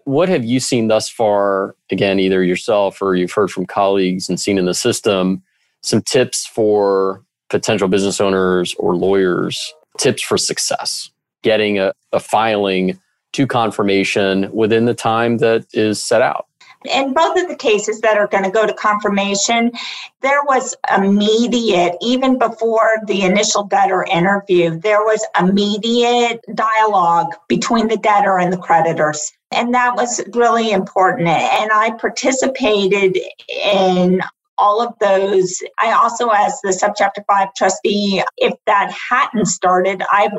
what 0.10 0.28
have 0.28 0.44
you 0.44 0.60
seen 0.60 0.88
thus 0.88 1.08
far? 1.08 1.76
Again 1.92 2.20
either 2.20 2.44
yourself 2.44 3.00
or 3.02 3.16
you've 3.16 3.32
heard 3.32 3.52
from 3.52 3.68
colleagues 3.68 4.28
and 4.28 4.40
seen 4.40 4.58
in 4.58 4.66
the 4.66 4.74
system 4.74 5.44
some 5.82 6.02
tips 6.02 6.48
for 6.48 7.24
potential 7.50 7.88
business 7.88 8.20
owners 8.20 8.74
or 8.80 8.96
lawyers 8.96 9.74
tips 9.98 10.24
for 10.24 10.38
success 10.38 11.12
getting 11.44 11.80
a, 11.80 11.94
a 12.12 12.20
filing 12.20 13.00
to 13.34 13.48
confirmation 13.48 14.52
within 14.52 14.86
the 14.86 14.94
time 14.94 15.38
that 15.38 15.66
is 15.74 16.02
set 16.02 16.22
out 16.22 16.48
in 16.86 17.14
both 17.14 17.38
of 17.38 17.48
the 17.48 17.56
cases 17.56 18.02
that 18.02 18.18
are 18.18 18.28
going 18.28 18.44
to 18.44 18.52
go 18.52 18.66
to 18.66 18.74
confirmation, 18.74 19.72
there 20.22 20.44
was 20.44 20.76
immediate, 20.96 21.98
even 22.02 22.38
before 22.38 23.00
the 23.06 23.24
initial 23.24 23.64
debtor 23.66 24.04
interview, 24.04 24.80
there 24.80 25.02
was 25.02 25.26
immediate 25.40 26.40
dialogue 26.56 27.36
between 27.48 27.88
the 27.88 27.98
debtor 27.98 28.40
and 28.40 28.54
the 28.54 28.58
creditors. 28.58 29.32
And 29.52 29.74
that 29.74 29.96
was 29.96 30.22
really 30.34 30.72
important. 30.72 31.28
And 31.28 31.72
I 31.72 31.92
participated 32.00 33.18
in 33.50 34.22
all 34.60 34.82
of 34.82 34.94
those. 35.00 35.58
I 35.80 35.94
also, 35.94 36.30
as 36.30 36.60
the 36.62 36.70
subchapter 36.70 37.24
five 37.26 37.54
trustee, 37.56 38.22
if 38.38 38.54
that 38.68 38.92
hadn't 38.92 39.46
started, 39.46 40.04
I 40.12 40.30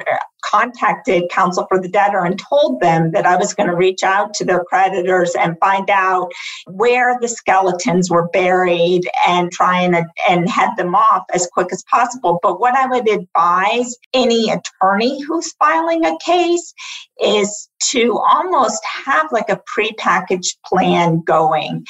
contacted 0.43 1.25
counsel 1.31 1.67
for 1.69 1.81
the 1.81 1.89
debtor 1.89 2.25
and 2.25 2.39
told 2.39 2.81
them 2.81 3.13
that 3.13 3.27
I 3.27 3.37
was 3.37 3.55
going 3.55 3.69
to 3.69 3.77
reach 3.77 4.03
out 4.03 4.35
to 4.35 4.45
their 4.45 4.65
creditors 4.65 5.35
and 5.39 5.59
find 5.61 5.89
out 5.91 6.31
where 6.67 7.19
the 7.21 7.29
skeletons 7.29 8.11
were 8.11 8.29
buried 8.29 9.03
and 9.27 9.51
try 9.53 9.81
and, 9.81 9.97
and 10.29 10.49
head 10.49 10.71
them 10.77 10.95
off 10.95 11.25
as 11.33 11.49
quick 11.53 11.69
as 11.73 11.85
possible. 11.91 12.39
But 12.43 12.61
what 12.61 12.75
I 12.75 12.87
would 12.87 13.09
advise 13.09 13.97
any 14.15 14.51
attorney 14.51 15.23
who's 15.23 15.53
filing 15.53 16.05
a 16.05 16.17
case 16.25 16.75
is 17.23 17.69
to 17.83 18.19
almost 18.19 18.83
have 18.85 19.27
like 19.33 19.49
a 19.49 19.61
prepackaged 19.77 20.57
plan 20.67 21.23
going. 21.23 21.85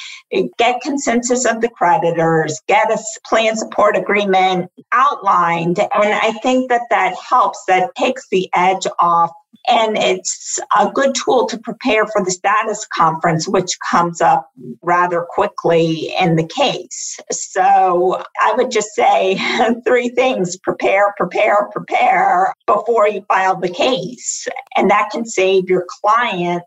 Get 0.57 0.81
consensus 0.81 1.45
of 1.45 1.61
the 1.61 1.69
creditors, 1.69 2.59
get 2.67 2.91
a 2.91 2.97
plan 3.25 3.55
support 3.57 3.97
agreement 3.97 4.71
outlined. 4.91 5.79
And 5.79 5.89
I 6.13 6.31
think 6.41 6.69
that 6.69 6.83
that 6.89 7.15
helps, 7.15 7.63
that 7.67 7.93
takes 7.95 8.27
the 8.29 8.40
edge 8.55 8.87
off 8.99 9.31
and 9.67 9.97
it's 9.97 10.59
a 10.77 10.89
good 10.91 11.13
tool 11.13 11.45
to 11.47 11.57
prepare 11.57 12.05
for 12.07 12.23
the 12.23 12.31
status 12.31 12.87
conference, 12.95 13.47
which 13.47 13.77
comes 13.89 14.19
up 14.21 14.49
rather 14.81 15.25
quickly 15.29 16.13
in 16.19 16.35
the 16.35 16.47
case. 16.47 17.19
So 17.31 18.23
I 18.41 18.53
would 18.55 18.71
just 18.71 18.89
say 18.95 19.37
three 19.85 20.09
things 20.09 20.57
prepare, 20.57 21.13
prepare, 21.17 21.69
prepare 21.71 22.53
before 22.65 23.07
you 23.07 23.23
file 23.27 23.59
the 23.59 23.69
case. 23.69 24.47
And 24.75 24.89
that 24.89 25.09
can 25.11 25.25
save 25.25 25.69
your 25.69 25.85
client 26.01 26.63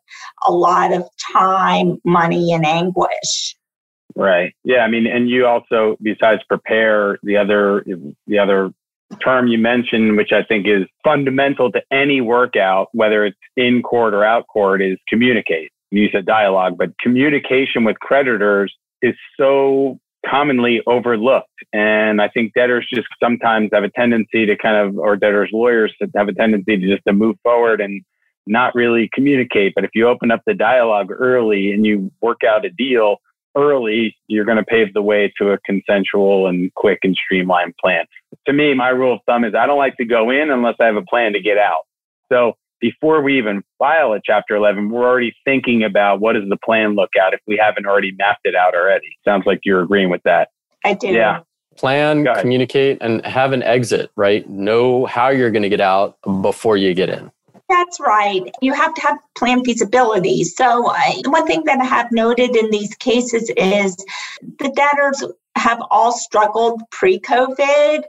a 0.47 0.53
lot 0.53 0.93
of 0.93 1.09
time, 1.33 1.99
money, 2.05 2.53
and 2.53 2.65
anguish. 2.65 3.57
Right. 4.15 4.55
Yeah. 4.63 4.81
I 4.81 4.89
mean, 4.89 5.09
and 5.09 5.29
you 5.29 5.47
also, 5.47 5.97
besides 6.01 6.43
prepare, 6.49 7.19
the 7.25 7.37
other 7.37 7.85
the 8.29 8.39
other 8.39 8.73
term 9.23 9.47
you 9.47 9.59
mentioned, 9.59 10.17
which 10.17 10.33
I 10.33 10.43
think 10.43 10.67
is 10.67 10.87
fundamental 11.03 11.71
to 11.73 11.83
any 11.93 12.21
workout, 12.21 12.89
whether 12.93 13.25
it's 13.25 13.39
in 13.57 13.83
court 13.83 14.15
or 14.15 14.25
out 14.25 14.47
court, 14.53 14.83
is 14.83 14.99
communicate. 15.09 15.71
You 15.91 16.09
said 16.11 16.27
dialogue, 16.27 16.77
but 16.77 16.91
communication 17.01 17.85
with 17.85 17.99
creditors 18.01 18.75
is 19.03 19.15
so 19.39 19.99
commonly 20.29 20.81
overlooked. 20.87 21.49
And 21.73 22.21
I 22.21 22.29
think 22.29 22.53
debtors 22.55 22.87
just 22.93 23.07
sometimes 23.23 23.71
have 23.73 23.85
a 23.85 23.91
tendency 23.91 24.47
to 24.47 24.57
kind 24.57 24.77
of, 24.77 24.99
or 24.99 25.17
debtors 25.17 25.51
lawyers 25.53 25.95
have 26.17 26.29
a 26.29 26.33
tendency 26.33 26.79
to 26.79 26.89
just 26.89 27.05
to 27.07 27.13
move 27.13 27.37
forward 27.43 27.81
and 27.81 28.03
not 28.47 28.75
really 28.75 29.09
communicate. 29.13 29.73
But 29.75 29.85
if 29.85 29.91
you 29.95 30.09
open 30.09 30.31
up 30.31 30.41
the 30.47 30.55
dialogue 30.55 31.11
early 31.11 31.73
and 31.73 31.87
you 31.87 32.11
work 32.21 32.41
out 32.47 32.65
a 32.65 32.71
deal, 32.71 33.19
early, 33.57 34.17
you're 34.27 34.45
going 34.45 34.59
to 34.59 34.65
pave 34.65 34.93
the 34.95 35.03
way 35.03 35.33
to 35.39 35.53
a 35.53 35.59
consensual 35.59 36.47
and 36.47 36.73
quick 36.75 37.01
and 37.03 37.17
streamlined 37.17 37.75
plan. 37.81 38.05
To 38.47 38.53
me, 38.53 38.75
my 38.75 38.89
rule 38.89 39.15
of 39.15 39.21
thumb 39.27 39.45
is 39.45 39.55
I 39.55 39.67
don't 39.67 39.79
like 39.79 39.97
to 39.97 40.05
go 40.05 40.31
in 40.31 40.51
unless 40.51 40.77
I 40.81 40.87
have 40.87 40.97
a 40.97 41.03
plan 41.03 41.33
to 41.33 41.41
get 41.41 41.59
out. 41.59 41.83
So 42.31 42.55
before 42.81 43.23
we 43.23 43.39
even 43.39 43.63
file 43.79 44.13
a 44.13 44.21
chapter 44.23 44.57
11, 44.57 44.91
we're 44.91 45.09
already 45.09 45.35
thinking 45.45 45.83
about 45.85 46.21
what 46.21 46.35
does 46.35 46.47
the 46.49 46.59
plan 46.59 46.95
look 46.95 47.11
at 47.21 47.33
if 47.33 47.41
we 47.47 47.57
haven't 47.57 47.87
already 47.87 48.13
mapped 48.13 48.43
it 48.45 48.55
out 48.55 48.75
already. 48.75 49.17
Sounds 49.25 49.45
like 49.47 49.61
you're 49.65 49.83
agreeing 49.83 50.11
with 50.11 50.23
that. 50.25 50.49
I 50.85 50.95
do. 50.95 51.09
Yeah. 51.09 51.41
Plan, 51.77 52.27
communicate, 52.37 52.99
and 53.01 53.25
have 53.27 53.53
an 53.53 53.63
exit, 53.63 54.11
right? 54.17 54.49
Know 54.49 55.07
how 55.07 55.31
you're 55.31 55.51
going 55.51 55.63
to 55.63 55.69
get 55.69 55.81
out 55.81 56.19
before 56.43 56.77
you 56.77 56.95
get 56.95 57.09
in. 57.09 57.33
That's 57.69 57.99
right. 57.99 58.43
You 58.61 58.75
have 58.75 58.95
to 58.95 59.01
have 59.01 59.19
plan 59.35 59.65
feasibility. 59.65 60.45
So, 60.45 60.89
I, 60.89 61.23
one 61.27 61.47
thing 61.47 61.65
that 61.65 61.81
I 61.81 61.85
have 61.85 62.13
noted 62.13 62.55
in 62.55 62.71
these 62.71 62.95
cases 62.97 63.51
is 63.57 63.97
the 64.59 64.69
debtors 64.77 65.25
have 65.57 65.81
all 65.91 66.13
struggled 66.13 66.83
pre 66.91 67.19
COVID. 67.21 68.03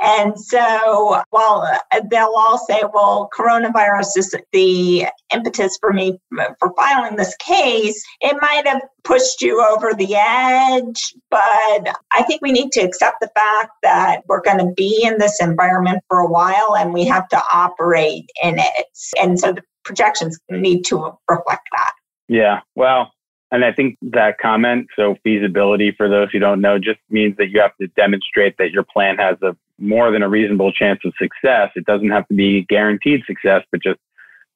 And 0.00 0.38
so 0.38 1.22
while 1.30 1.66
uh, 1.92 2.00
they'll 2.10 2.34
all 2.36 2.58
say, 2.58 2.82
well, 2.92 3.28
coronavirus 3.36 4.16
is 4.16 4.34
the 4.52 5.06
impetus 5.32 5.76
for 5.80 5.92
me 5.92 6.18
for 6.58 6.72
filing 6.76 7.16
this 7.16 7.34
case, 7.36 8.04
it 8.20 8.36
might 8.40 8.66
have 8.66 8.82
pushed 9.04 9.40
you 9.42 9.64
over 9.64 9.94
the 9.94 10.14
edge. 10.14 11.14
But 11.30 11.96
I 12.10 12.22
think 12.26 12.42
we 12.42 12.52
need 12.52 12.72
to 12.72 12.80
accept 12.80 13.16
the 13.20 13.30
fact 13.34 13.72
that 13.82 14.22
we're 14.28 14.42
going 14.42 14.58
to 14.58 14.72
be 14.74 15.02
in 15.04 15.18
this 15.18 15.40
environment 15.40 16.02
for 16.08 16.18
a 16.18 16.30
while 16.30 16.76
and 16.76 16.92
we 16.92 17.04
have 17.06 17.28
to 17.28 17.42
operate 17.52 18.30
in 18.42 18.58
it. 18.58 18.86
And 19.20 19.38
so 19.38 19.52
the 19.52 19.62
projections 19.84 20.38
need 20.50 20.84
to 20.86 21.12
reflect 21.28 21.68
that. 21.72 21.92
Yeah. 22.28 22.60
Well, 22.74 23.10
and 23.50 23.64
I 23.64 23.72
think 23.72 23.96
that 24.02 24.38
comment, 24.38 24.88
so 24.94 25.16
feasibility 25.24 25.92
for 25.96 26.08
those 26.08 26.30
who 26.30 26.38
don't 26.38 26.60
know, 26.60 26.78
just 26.78 27.00
means 27.08 27.36
that 27.38 27.48
you 27.48 27.60
have 27.60 27.76
to 27.80 27.86
demonstrate 27.88 28.56
that 28.58 28.72
your 28.72 28.82
plan 28.84 29.16
has 29.16 29.36
a 29.42 29.56
more 29.78 30.10
than 30.10 30.22
a 30.22 30.28
reasonable 30.28 30.72
chance 30.72 31.00
of 31.04 31.12
success. 31.18 31.70
It 31.76 31.86
doesn't 31.86 32.10
have 32.10 32.26
to 32.28 32.34
be 32.34 32.64
guaranteed 32.68 33.22
success, 33.26 33.62
but 33.70 33.82
just 33.82 34.00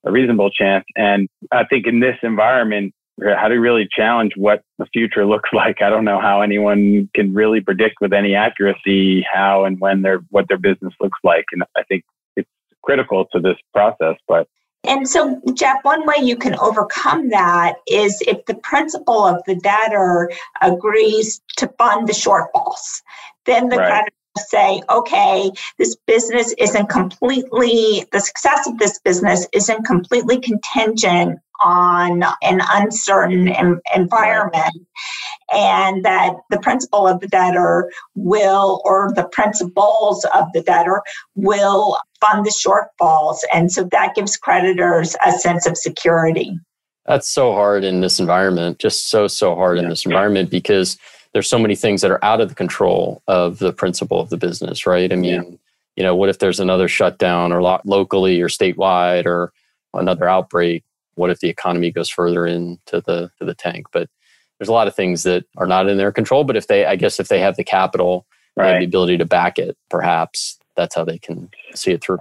a 0.05 0.11
reasonable 0.11 0.50
chance. 0.50 0.85
And 0.96 1.28
I 1.52 1.64
think 1.64 1.87
in 1.87 2.00
this 2.00 2.16
environment, 2.22 2.92
how 3.37 3.48
to 3.48 3.55
really 3.55 3.88
challenge 3.90 4.33
what 4.37 4.62
the 4.78 4.87
future 4.87 5.24
looks 5.33 5.50
like. 5.52 5.81
I 5.81 5.90
don't 5.90 6.05
know 6.05 6.20
how 6.20 6.40
anyone 6.40 7.09
can 7.14 7.35
really 7.35 7.61
predict 7.61 7.96
with 8.00 8.12
any 8.12 8.35
accuracy 8.35 9.24
how 9.31 9.64
and 9.64 9.81
when 9.81 10.02
their 10.02 10.18
what 10.31 10.48
their 10.48 10.59
business 10.59 10.92
looks 11.00 11.18
like. 11.24 11.44
And 11.52 11.62
I 11.76 11.83
think 11.85 12.05
it's 12.37 12.48
critical 12.83 13.26
to 13.33 13.40
this 13.40 13.57
process. 13.72 14.16
But 14.26 14.48
and 14.84 15.08
so, 15.08 15.40
Jeff, 15.54 15.78
one 15.82 16.06
way 16.06 16.16
you 16.22 16.36
can 16.36 16.56
overcome 16.56 17.28
that 17.28 17.76
is 17.86 18.20
if 18.26 18.44
the 18.46 18.54
principal 18.54 19.24
of 19.24 19.42
the 19.46 19.54
debtor 19.54 20.30
agrees 20.60 21.40
to 21.58 21.68
fund 21.78 22.08
the 22.08 22.12
shortfalls, 22.12 23.02
then 23.46 23.68
the 23.68 23.76
right. 23.76 23.88
creditor 23.88 24.16
say, 24.38 24.82
okay, 24.90 25.50
this 25.78 25.96
business 26.06 26.54
isn't 26.58 26.88
completely, 26.88 28.06
the 28.12 28.20
success 28.20 28.66
of 28.66 28.78
this 28.78 28.98
business 29.00 29.46
isn't 29.52 29.84
completely 29.84 30.40
contingent 30.40 31.38
on 31.62 32.22
an 32.42 32.60
uncertain 32.72 33.54
environment. 33.94 34.74
And 35.52 36.04
that 36.04 36.34
the 36.50 36.58
principal 36.58 37.06
of 37.06 37.20
the 37.20 37.28
debtor 37.28 37.90
will 38.14 38.80
or 38.84 39.12
the 39.14 39.24
principals 39.24 40.24
of 40.34 40.46
the 40.54 40.62
debtor 40.62 41.02
will 41.34 41.98
fund 42.20 42.46
the 42.46 42.50
shortfalls. 42.50 43.38
And 43.52 43.70
so 43.70 43.84
that 43.92 44.14
gives 44.14 44.36
creditors 44.36 45.14
a 45.24 45.32
sense 45.32 45.66
of 45.66 45.76
security. 45.76 46.58
That's 47.06 47.28
so 47.28 47.52
hard 47.52 47.84
in 47.84 48.00
this 48.00 48.20
environment 48.20 48.78
just 48.78 49.10
so 49.10 49.26
so 49.26 49.54
hard 49.56 49.78
in 49.78 49.88
this 49.88 50.06
environment 50.06 50.50
because 50.50 50.98
there's 51.32 51.48
so 51.48 51.58
many 51.58 51.74
things 51.74 52.02
that 52.02 52.10
are 52.10 52.24
out 52.24 52.40
of 52.40 52.48
the 52.48 52.54
control 52.54 53.22
of 53.26 53.58
the 53.58 53.72
principal 53.72 54.20
of 54.20 54.30
the 54.30 54.36
business 54.36 54.86
right 54.86 55.12
i 55.12 55.16
mean 55.16 55.42
yeah. 55.42 55.56
you 55.96 56.02
know 56.02 56.14
what 56.14 56.28
if 56.28 56.38
there's 56.38 56.60
another 56.60 56.88
shutdown 56.88 57.52
or 57.52 57.62
lo- 57.62 57.80
locally 57.84 58.40
or 58.40 58.48
statewide 58.48 59.26
or 59.26 59.52
another 59.94 60.28
outbreak 60.28 60.84
what 61.14 61.30
if 61.30 61.40
the 61.40 61.48
economy 61.48 61.90
goes 61.90 62.08
further 62.08 62.46
into 62.46 63.00
the 63.00 63.30
to 63.38 63.44
the 63.44 63.54
tank? 63.54 63.86
But 63.92 64.08
there's 64.58 64.68
a 64.68 64.72
lot 64.72 64.88
of 64.88 64.94
things 64.94 65.22
that 65.24 65.44
are 65.56 65.66
not 65.66 65.88
in 65.88 65.96
their 65.96 66.12
control. 66.12 66.44
But 66.44 66.56
if 66.56 66.66
they, 66.66 66.84
I 66.84 66.96
guess, 66.96 67.20
if 67.20 67.28
they 67.28 67.40
have 67.40 67.56
the 67.56 67.64
capital, 67.64 68.26
right. 68.56 68.78
the 68.78 68.84
ability 68.84 69.18
to 69.18 69.24
back 69.24 69.58
it, 69.58 69.76
perhaps 69.90 70.58
that's 70.76 70.94
how 70.94 71.04
they 71.04 71.18
can 71.18 71.50
see 71.74 71.92
it 71.92 72.02
through. 72.02 72.18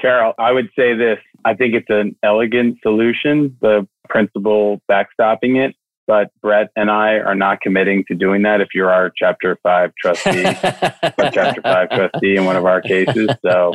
Carol, 0.00 0.34
I 0.38 0.52
would 0.52 0.70
say 0.76 0.94
this. 0.94 1.18
I 1.44 1.54
think 1.54 1.74
it's 1.74 1.90
an 1.90 2.16
elegant 2.22 2.78
solution, 2.82 3.56
the 3.60 3.86
principal 4.08 4.80
backstopping 4.90 5.56
it. 5.56 5.74
But 6.06 6.30
Brett 6.40 6.70
and 6.76 6.90
I 6.90 7.14
are 7.14 7.34
not 7.34 7.60
committing 7.60 8.04
to 8.08 8.14
doing 8.14 8.42
that 8.42 8.60
if 8.60 8.68
you're 8.74 8.90
our 8.90 9.12
Chapter 9.16 9.56
5 9.62 9.92
trustee 10.00 10.44
or 10.46 11.30
Chapter 11.32 11.62
5 11.62 11.90
trustee 11.90 12.36
in 12.36 12.44
one 12.44 12.56
of 12.56 12.66
our 12.66 12.80
cases. 12.80 13.30
So 13.42 13.74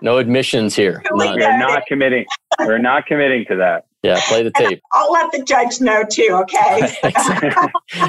no 0.00 0.18
admissions 0.18 0.74
here. 0.74 1.02
We're 1.12 1.58
not 1.58 1.86
committing. 1.86 2.24
We're 2.58 2.78
not 2.78 3.06
committing 3.06 3.44
to 3.48 3.56
that. 3.56 3.86
Yeah, 4.02 4.20
play 4.26 4.42
the 4.42 4.50
tape. 4.50 4.82
I'll 4.92 5.12
let 5.12 5.30
the 5.30 5.44
judge 5.44 5.80
know 5.80 6.02
too, 6.02 6.42
okay? 6.42 6.92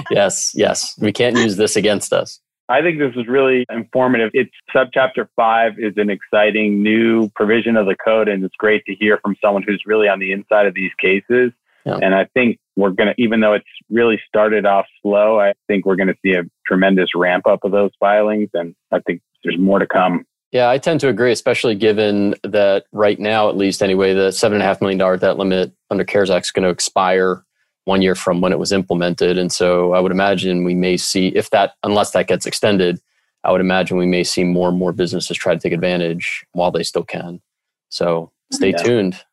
yes, 0.10 0.52
yes. 0.56 0.98
We 0.98 1.12
can't 1.12 1.38
use 1.38 1.56
this 1.56 1.76
against 1.76 2.12
us. 2.12 2.40
I 2.70 2.82
think 2.82 2.98
this 2.98 3.12
is 3.16 3.28
really 3.28 3.66
informative. 3.70 4.32
It's 4.34 4.52
subchapter 4.76 5.28
five 5.36 5.74
is 5.78 5.94
an 5.98 6.10
exciting 6.10 6.82
new 6.82 7.30
provision 7.36 7.78
of 7.78 7.86
the 7.86 7.96
code, 8.04 8.28
and 8.28 8.44
it's 8.44 8.56
great 8.56 8.84
to 8.86 8.96
hear 8.96 9.20
from 9.22 9.36
someone 9.44 9.62
who's 9.62 9.84
really 9.86 10.08
on 10.08 10.18
the 10.18 10.32
inside 10.32 10.66
of 10.66 10.74
these 10.74 10.92
cases. 11.00 11.52
Yeah. 11.86 12.00
And 12.02 12.16
I 12.16 12.28
think 12.34 12.60
we're 12.76 12.92
going 12.92 13.14
to, 13.14 13.22
even 13.22 13.42
though 13.42 13.54
it's 13.54 13.66
really 13.90 14.20
started 14.28 14.66
off 14.66 14.86
slow, 15.02 15.40
I 15.40 15.54
think 15.68 15.86
we're 15.86 15.96
going 15.96 16.08
to 16.08 16.16
see 16.24 16.32
a 16.32 16.44
tremendous 16.66 17.10
ramp 17.16 17.46
up 17.46 17.64
of 17.64 17.72
those 17.72 17.92
filings. 18.00 18.50
And 18.54 18.76
I 18.92 19.00
think 19.00 19.22
there's 19.44 19.60
more 19.60 19.80
to 19.80 19.88
come. 19.88 20.26
Yeah, 20.52 20.70
I 20.70 20.78
tend 20.78 21.00
to 21.02 21.10
agree, 21.10 21.32
especially 21.32 21.76
given 21.76 22.36
that 22.44 22.86
right 22.92 23.20
now, 23.20 23.50
at 23.50 23.58
least 23.58 23.82
anyway, 23.82 24.14
the 24.14 24.32
seven 24.32 24.58
and 24.58 24.64
a 24.64 24.66
half 24.66 24.82
million 24.82 25.00
dollar 25.00 25.18
debt 25.18 25.38
limit 25.38 25.74
under 25.90 26.04
CARES 26.04 26.30
Act 26.30 26.46
is 26.46 26.52
going 26.52 26.64
to 26.64 26.70
expire 26.70 27.44
one 27.86 28.02
year 28.02 28.16
from 28.16 28.40
when 28.40 28.54
it 28.54 28.60
was 28.60 28.72
implemented. 28.72 29.38
And 29.38 29.52
so 29.52 29.94
I 29.94 30.00
would 30.00 30.12
imagine 30.12 30.64
we 30.64 30.76
may 30.76 30.96
see, 30.96 31.30
if 31.30 31.50
that, 31.50 31.74
unless 31.84 32.12
that 32.12 32.28
gets 32.28 32.46
extended, 32.46 33.02
I 33.44 33.52
would 33.52 33.62
imagine 33.62 33.98
we 33.98 34.06
may 34.06 34.24
see 34.24 34.44
more 34.44 34.70
and 34.70 34.78
more 34.78 34.94
businesses 34.94 35.36
try 35.36 35.54
to 35.54 35.60
take 35.60 35.74
advantage 35.74 36.46
while 36.54 36.72
they 36.72 36.84
still 36.84 37.04
can. 37.04 37.42
So 37.90 38.32
stay 38.52 38.70
yeah. 38.70 38.84
tuned 38.84 39.24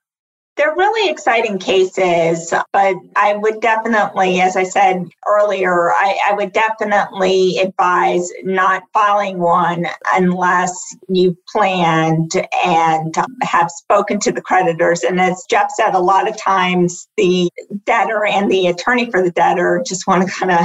They're 0.60 0.74
really 0.76 1.10
exciting 1.10 1.58
cases, 1.58 2.52
but 2.74 2.94
I 3.16 3.34
would 3.34 3.62
definitely, 3.62 4.42
as 4.42 4.56
I 4.56 4.64
said 4.64 5.08
earlier, 5.26 5.90
I, 5.90 6.18
I 6.28 6.34
would 6.34 6.52
definitely 6.52 7.56
advise 7.56 8.30
not 8.42 8.82
filing 8.92 9.38
one 9.38 9.86
unless 10.12 10.94
you 11.08 11.34
planned 11.50 12.32
and 12.62 13.16
um, 13.16 13.36
have 13.40 13.70
spoken 13.70 14.20
to 14.20 14.32
the 14.32 14.42
creditors. 14.42 15.02
And 15.02 15.18
as 15.18 15.42
Jeff 15.48 15.70
said, 15.70 15.94
a 15.94 15.98
lot 15.98 16.28
of 16.28 16.36
times 16.36 17.08
the 17.16 17.48
debtor 17.86 18.26
and 18.26 18.50
the 18.50 18.66
attorney 18.66 19.10
for 19.10 19.22
the 19.22 19.30
debtor 19.30 19.82
just 19.88 20.06
want 20.06 20.28
to 20.28 20.30
kind 20.30 20.52
of 20.52 20.58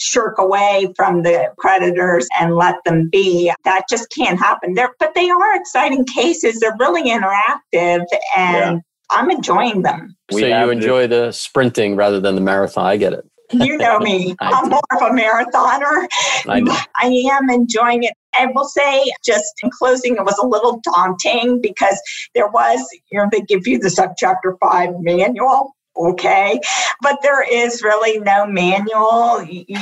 shirk 0.00 0.38
away 0.38 0.92
from 0.96 1.22
the 1.22 1.52
creditors 1.58 2.26
and 2.40 2.56
let 2.56 2.74
them 2.84 3.08
be. 3.08 3.52
That 3.64 3.84
just 3.88 4.10
can't 4.10 4.40
happen. 4.40 4.74
There, 4.74 4.92
but 4.98 5.14
they 5.14 5.30
are 5.30 5.54
exciting 5.54 6.06
cases. 6.06 6.58
They're 6.58 6.76
really 6.80 7.04
interactive 7.04 8.04
and 8.36 8.56
yeah. 8.56 8.78
I'm 9.12 9.30
enjoying 9.30 9.82
them. 9.82 10.16
So 10.30 10.38
you 10.38 10.70
enjoy 10.70 11.06
this. 11.06 11.26
the 11.26 11.32
sprinting 11.32 11.96
rather 11.96 12.20
than 12.20 12.34
the 12.34 12.40
marathon. 12.40 12.86
I 12.86 12.96
get 12.96 13.12
it. 13.12 13.24
You 13.52 13.76
know 13.76 13.98
me. 13.98 14.34
I'm 14.40 14.70
more 14.70 14.80
of 14.92 15.02
a 15.02 15.10
marathoner. 15.10 16.08
I, 16.48 16.86
I 16.96 17.06
am 17.32 17.50
enjoying 17.50 18.04
it. 18.04 18.14
I 18.34 18.46
will 18.46 18.64
say, 18.64 19.04
just 19.24 19.52
in 19.62 19.70
closing, 19.70 20.16
it 20.16 20.24
was 20.24 20.38
a 20.38 20.46
little 20.46 20.80
daunting 20.82 21.60
because 21.60 22.00
there 22.34 22.48
was, 22.48 22.80
you 23.10 23.18
know, 23.18 23.28
they 23.30 23.42
give 23.42 23.66
you 23.66 23.78
the 23.78 23.88
subchapter 23.88 24.56
five 24.58 24.94
manual 25.00 25.74
okay. 25.96 26.60
But 27.00 27.18
there 27.22 27.42
is 27.42 27.82
really 27.82 28.18
no 28.20 28.46
manual. 28.46 29.42
You, 29.42 29.64
you 29.68 29.78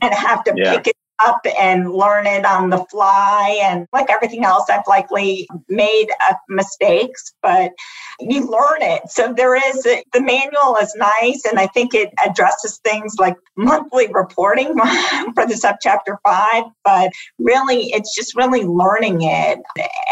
kind 0.00 0.12
of 0.12 0.18
have 0.18 0.44
to 0.44 0.54
yeah. 0.56 0.76
pick 0.76 0.88
it 0.88 0.96
up 1.24 1.40
and 1.58 1.92
learn 1.92 2.26
it 2.26 2.44
on 2.44 2.70
the 2.70 2.84
fly. 2.90 3.58
And 3.62 3.86
like 3.92 4.10
everything 4.10 4.44
else, 4.44 4.68
I've 4.70 4.86
likely 4.86 5.48
made 5.68 6.08
mistakes, 6.48 7.32
but 7.42 7.72
you 8.20 8.46
learn 8.46 8.82
it. 8.82 9.02
So 9.08 9.32
there 9.32 9.54
is 9.54 9.86
a, 9.86 10.02
the 10.12 10.20
manual 10.20 10.76
is 10.76 10.94
nice, 10.96 11.42
and 11.48 11.58
I 11.58 11.66
think 11.68 11.94
it 11.94 12.12
addresses 12.24 12.78
things 12.84 13.14
like 13.18 13.36
monthly 13.56 14.08
reporting 14.12 14.68
for 15.34 15.46
the 15.46 15.54
subchapter 15.54 16.16
five. 16.24 16.64
But 16.84 17.10
really, 17.38 17.86
it's 17.92 18.14
just 18.14 18.36
really 18.36 18.64
learning 18.64 19.22
it, 19.22 19.60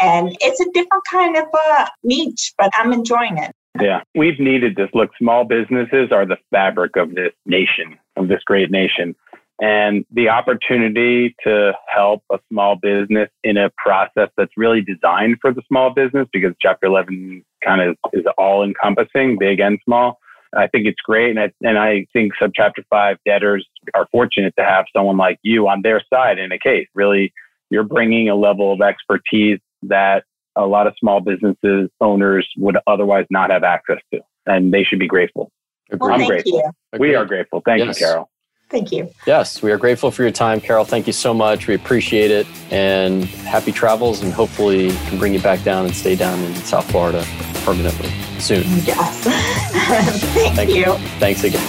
and 0.00 0.36
it's 0.40 0.60
a 0.60 0.70
different 0.72 1.04
kind 1.10 1.36
of 1.36 1.44
uh, 1.52 1.86
niche. 2.02 2.54
But 2.58 2.70
I'm 2.74 2.92
enjoying 2.92 3.38
it. 3.38 3.54
Yeah, 3.80 4.02
we've 4.14 4.40
needed 4.40 4.76
this. 4.76 4.90
Look, 4.94 5.10
small 5.18 5.44
businesses 5.44 6.10
are 6.10 6.26
the 6.26 6.38
fabric 6.50 6.96
of 6.96 7.14
this 7.14 7.32
nation, 7.46 7.98
of 8.16 8.28
this 8.28 8.42
great 8.44 8.70
nation. 8.70 9.14
And 9.60 10.06
the 10.10 10.30
opportunity 10.30 11.34
to 11.44 11.72
help 11.86 12.22
a 12.32 12.38
small 12.50 12.76
business 12.76 13.28
in 13.44 13.58
a 13.58 13.70
process 13.76 14.30
that's 14.36 14.52
really 14.56 14.80
designed 14.80 15.36
for 15.40 15.52
the 15.52 15.62
small 15.68 15.90
business 15.90 16.26
because 16.32 16.54
Chapter 16.60 16.86
11 16.86 17.44
kind 17.62 17.82
of 17.82 17.96
is 18.14 18.24
all 18.38 18.64
encompassing, 18.64 19.36
big 19.38 19.60
and 19.60 19.78
small. 19.84 20.18
I 20.56 20.66
think 20.66 20.86
it's 20.86 21.00
great. 21.04 21.30
And 21.30 21.40
I, 21.40 21.52
and 21.62 21.78
I 21.78 22.06
think 22.12 22.32
Subchapter 22.40 22.84
5 22.88 23.18
debtors 23.26 23.66
are 23.94 24.08
fortunate 24.10 24.54
to 24.58 24.64
have 24.64 24.86
someone 24.96 25.16
like 25.16 25.38
you 25.42 25.68
on 25.68 25.82
their 25.82 26.02
side 26.12 26.38
in 26.38 26.52
a 26.52 26.58
case. 26.58 26.88
Really, 26.94 27.32
you're 27.68 27.84
bringing 27.84 28.28
a 28.30 28.34
level 28.34 28.72
of 28.72 28.80
expertise 28.80 29.60
that 29.82 30.24
a 30.56 30.66
lot 30.66 30.86
of 30.86 30.94
small 30.98 31.20
businesses 31.20 31.90
owners 32.00 32.48
would 32.56 32.78
otherwise 32.86 33.26
not 33.30 33.50
have 33.50 33.62
access 33.62 33.98
to, 34.12 34.20
and 34.46 34.72
they 34.72 34.84
should 34.84 34.98
be 34.98 35.06
grateful. 35.06 35.50
Well, 35.98 36.12
I'm 36.12 36.26
grateful. 36.26 36.72
You. 36.92 36.98
We 36.98 37.14
are 37.14 37.24
grateful. 37.24 37.62
Thank 37.64 37.84
yes. 37.84 38.00
you, 38.00 38.06
Carol. 38.06 38.29
Thank 38.70 38.92
you. 38.92 39.10
Yes, 39.26 39.62
we 39.62 39.72
are 39.72 39.76
grateful 39.76 40.12
for 40.12 40.22
your 40.22 40.30
time, 40.30 40.60
Carol. 40.60 40.84
Thank 40.84 41.08
you 41.08 41.12
so 41.12 41.34
much. 41.34 41.66
We 41.66 41.74
appreciate 41.74 42.30
it, 42.30 42.46
and 42.70 43.24
happy 43.24 43.72
travels. 43.72 44.22
And 44.22 44.32
hopefully, 44.32 44.90
can 45.08 45.18
bring 45.18 45.34
you 45.34 45.40
back 45.40 45.64
down 45.64 45.86
and 45.86 45.94
stay 45.94 46.14
down 46.14 46.38
in 46.38 46.54
South 46.54 46.88
Florida 46.88 47.24
permanently 47.64 48.10
soon. 48.38 48.62
Yes. 48.84 49.24
Thank, 50.34 50.54
Thank 50.54 50.70
you. 50.70 50.76
you. 50.76 50.98
Thanks 51.18 51.42
again. 51.42 51.66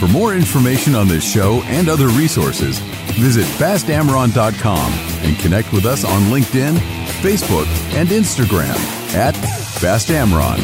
For 0.00 0.08
more 0.08 0.34
information 0.34 0.96
on 0.96 1.06
this 1.06 1.22
show 1.22 1.62
and 1.66 1.88
other 1.88 2.08
resources, 2.08 2.80
visit 3.14 3.46
bastamron.com 3.60 4.92
and 5.24 5.38
connect 5.38 5.72
with 5.72 5.86
us 5.86 6.04
on 6.04 6.22
LinkedIn, 6.22 6.76
Facebook, 7.22 7.68
and 7.94 8.08
Instagram 8.08 8.74
at 9.14 9.36
bastamron. 9.80 10.58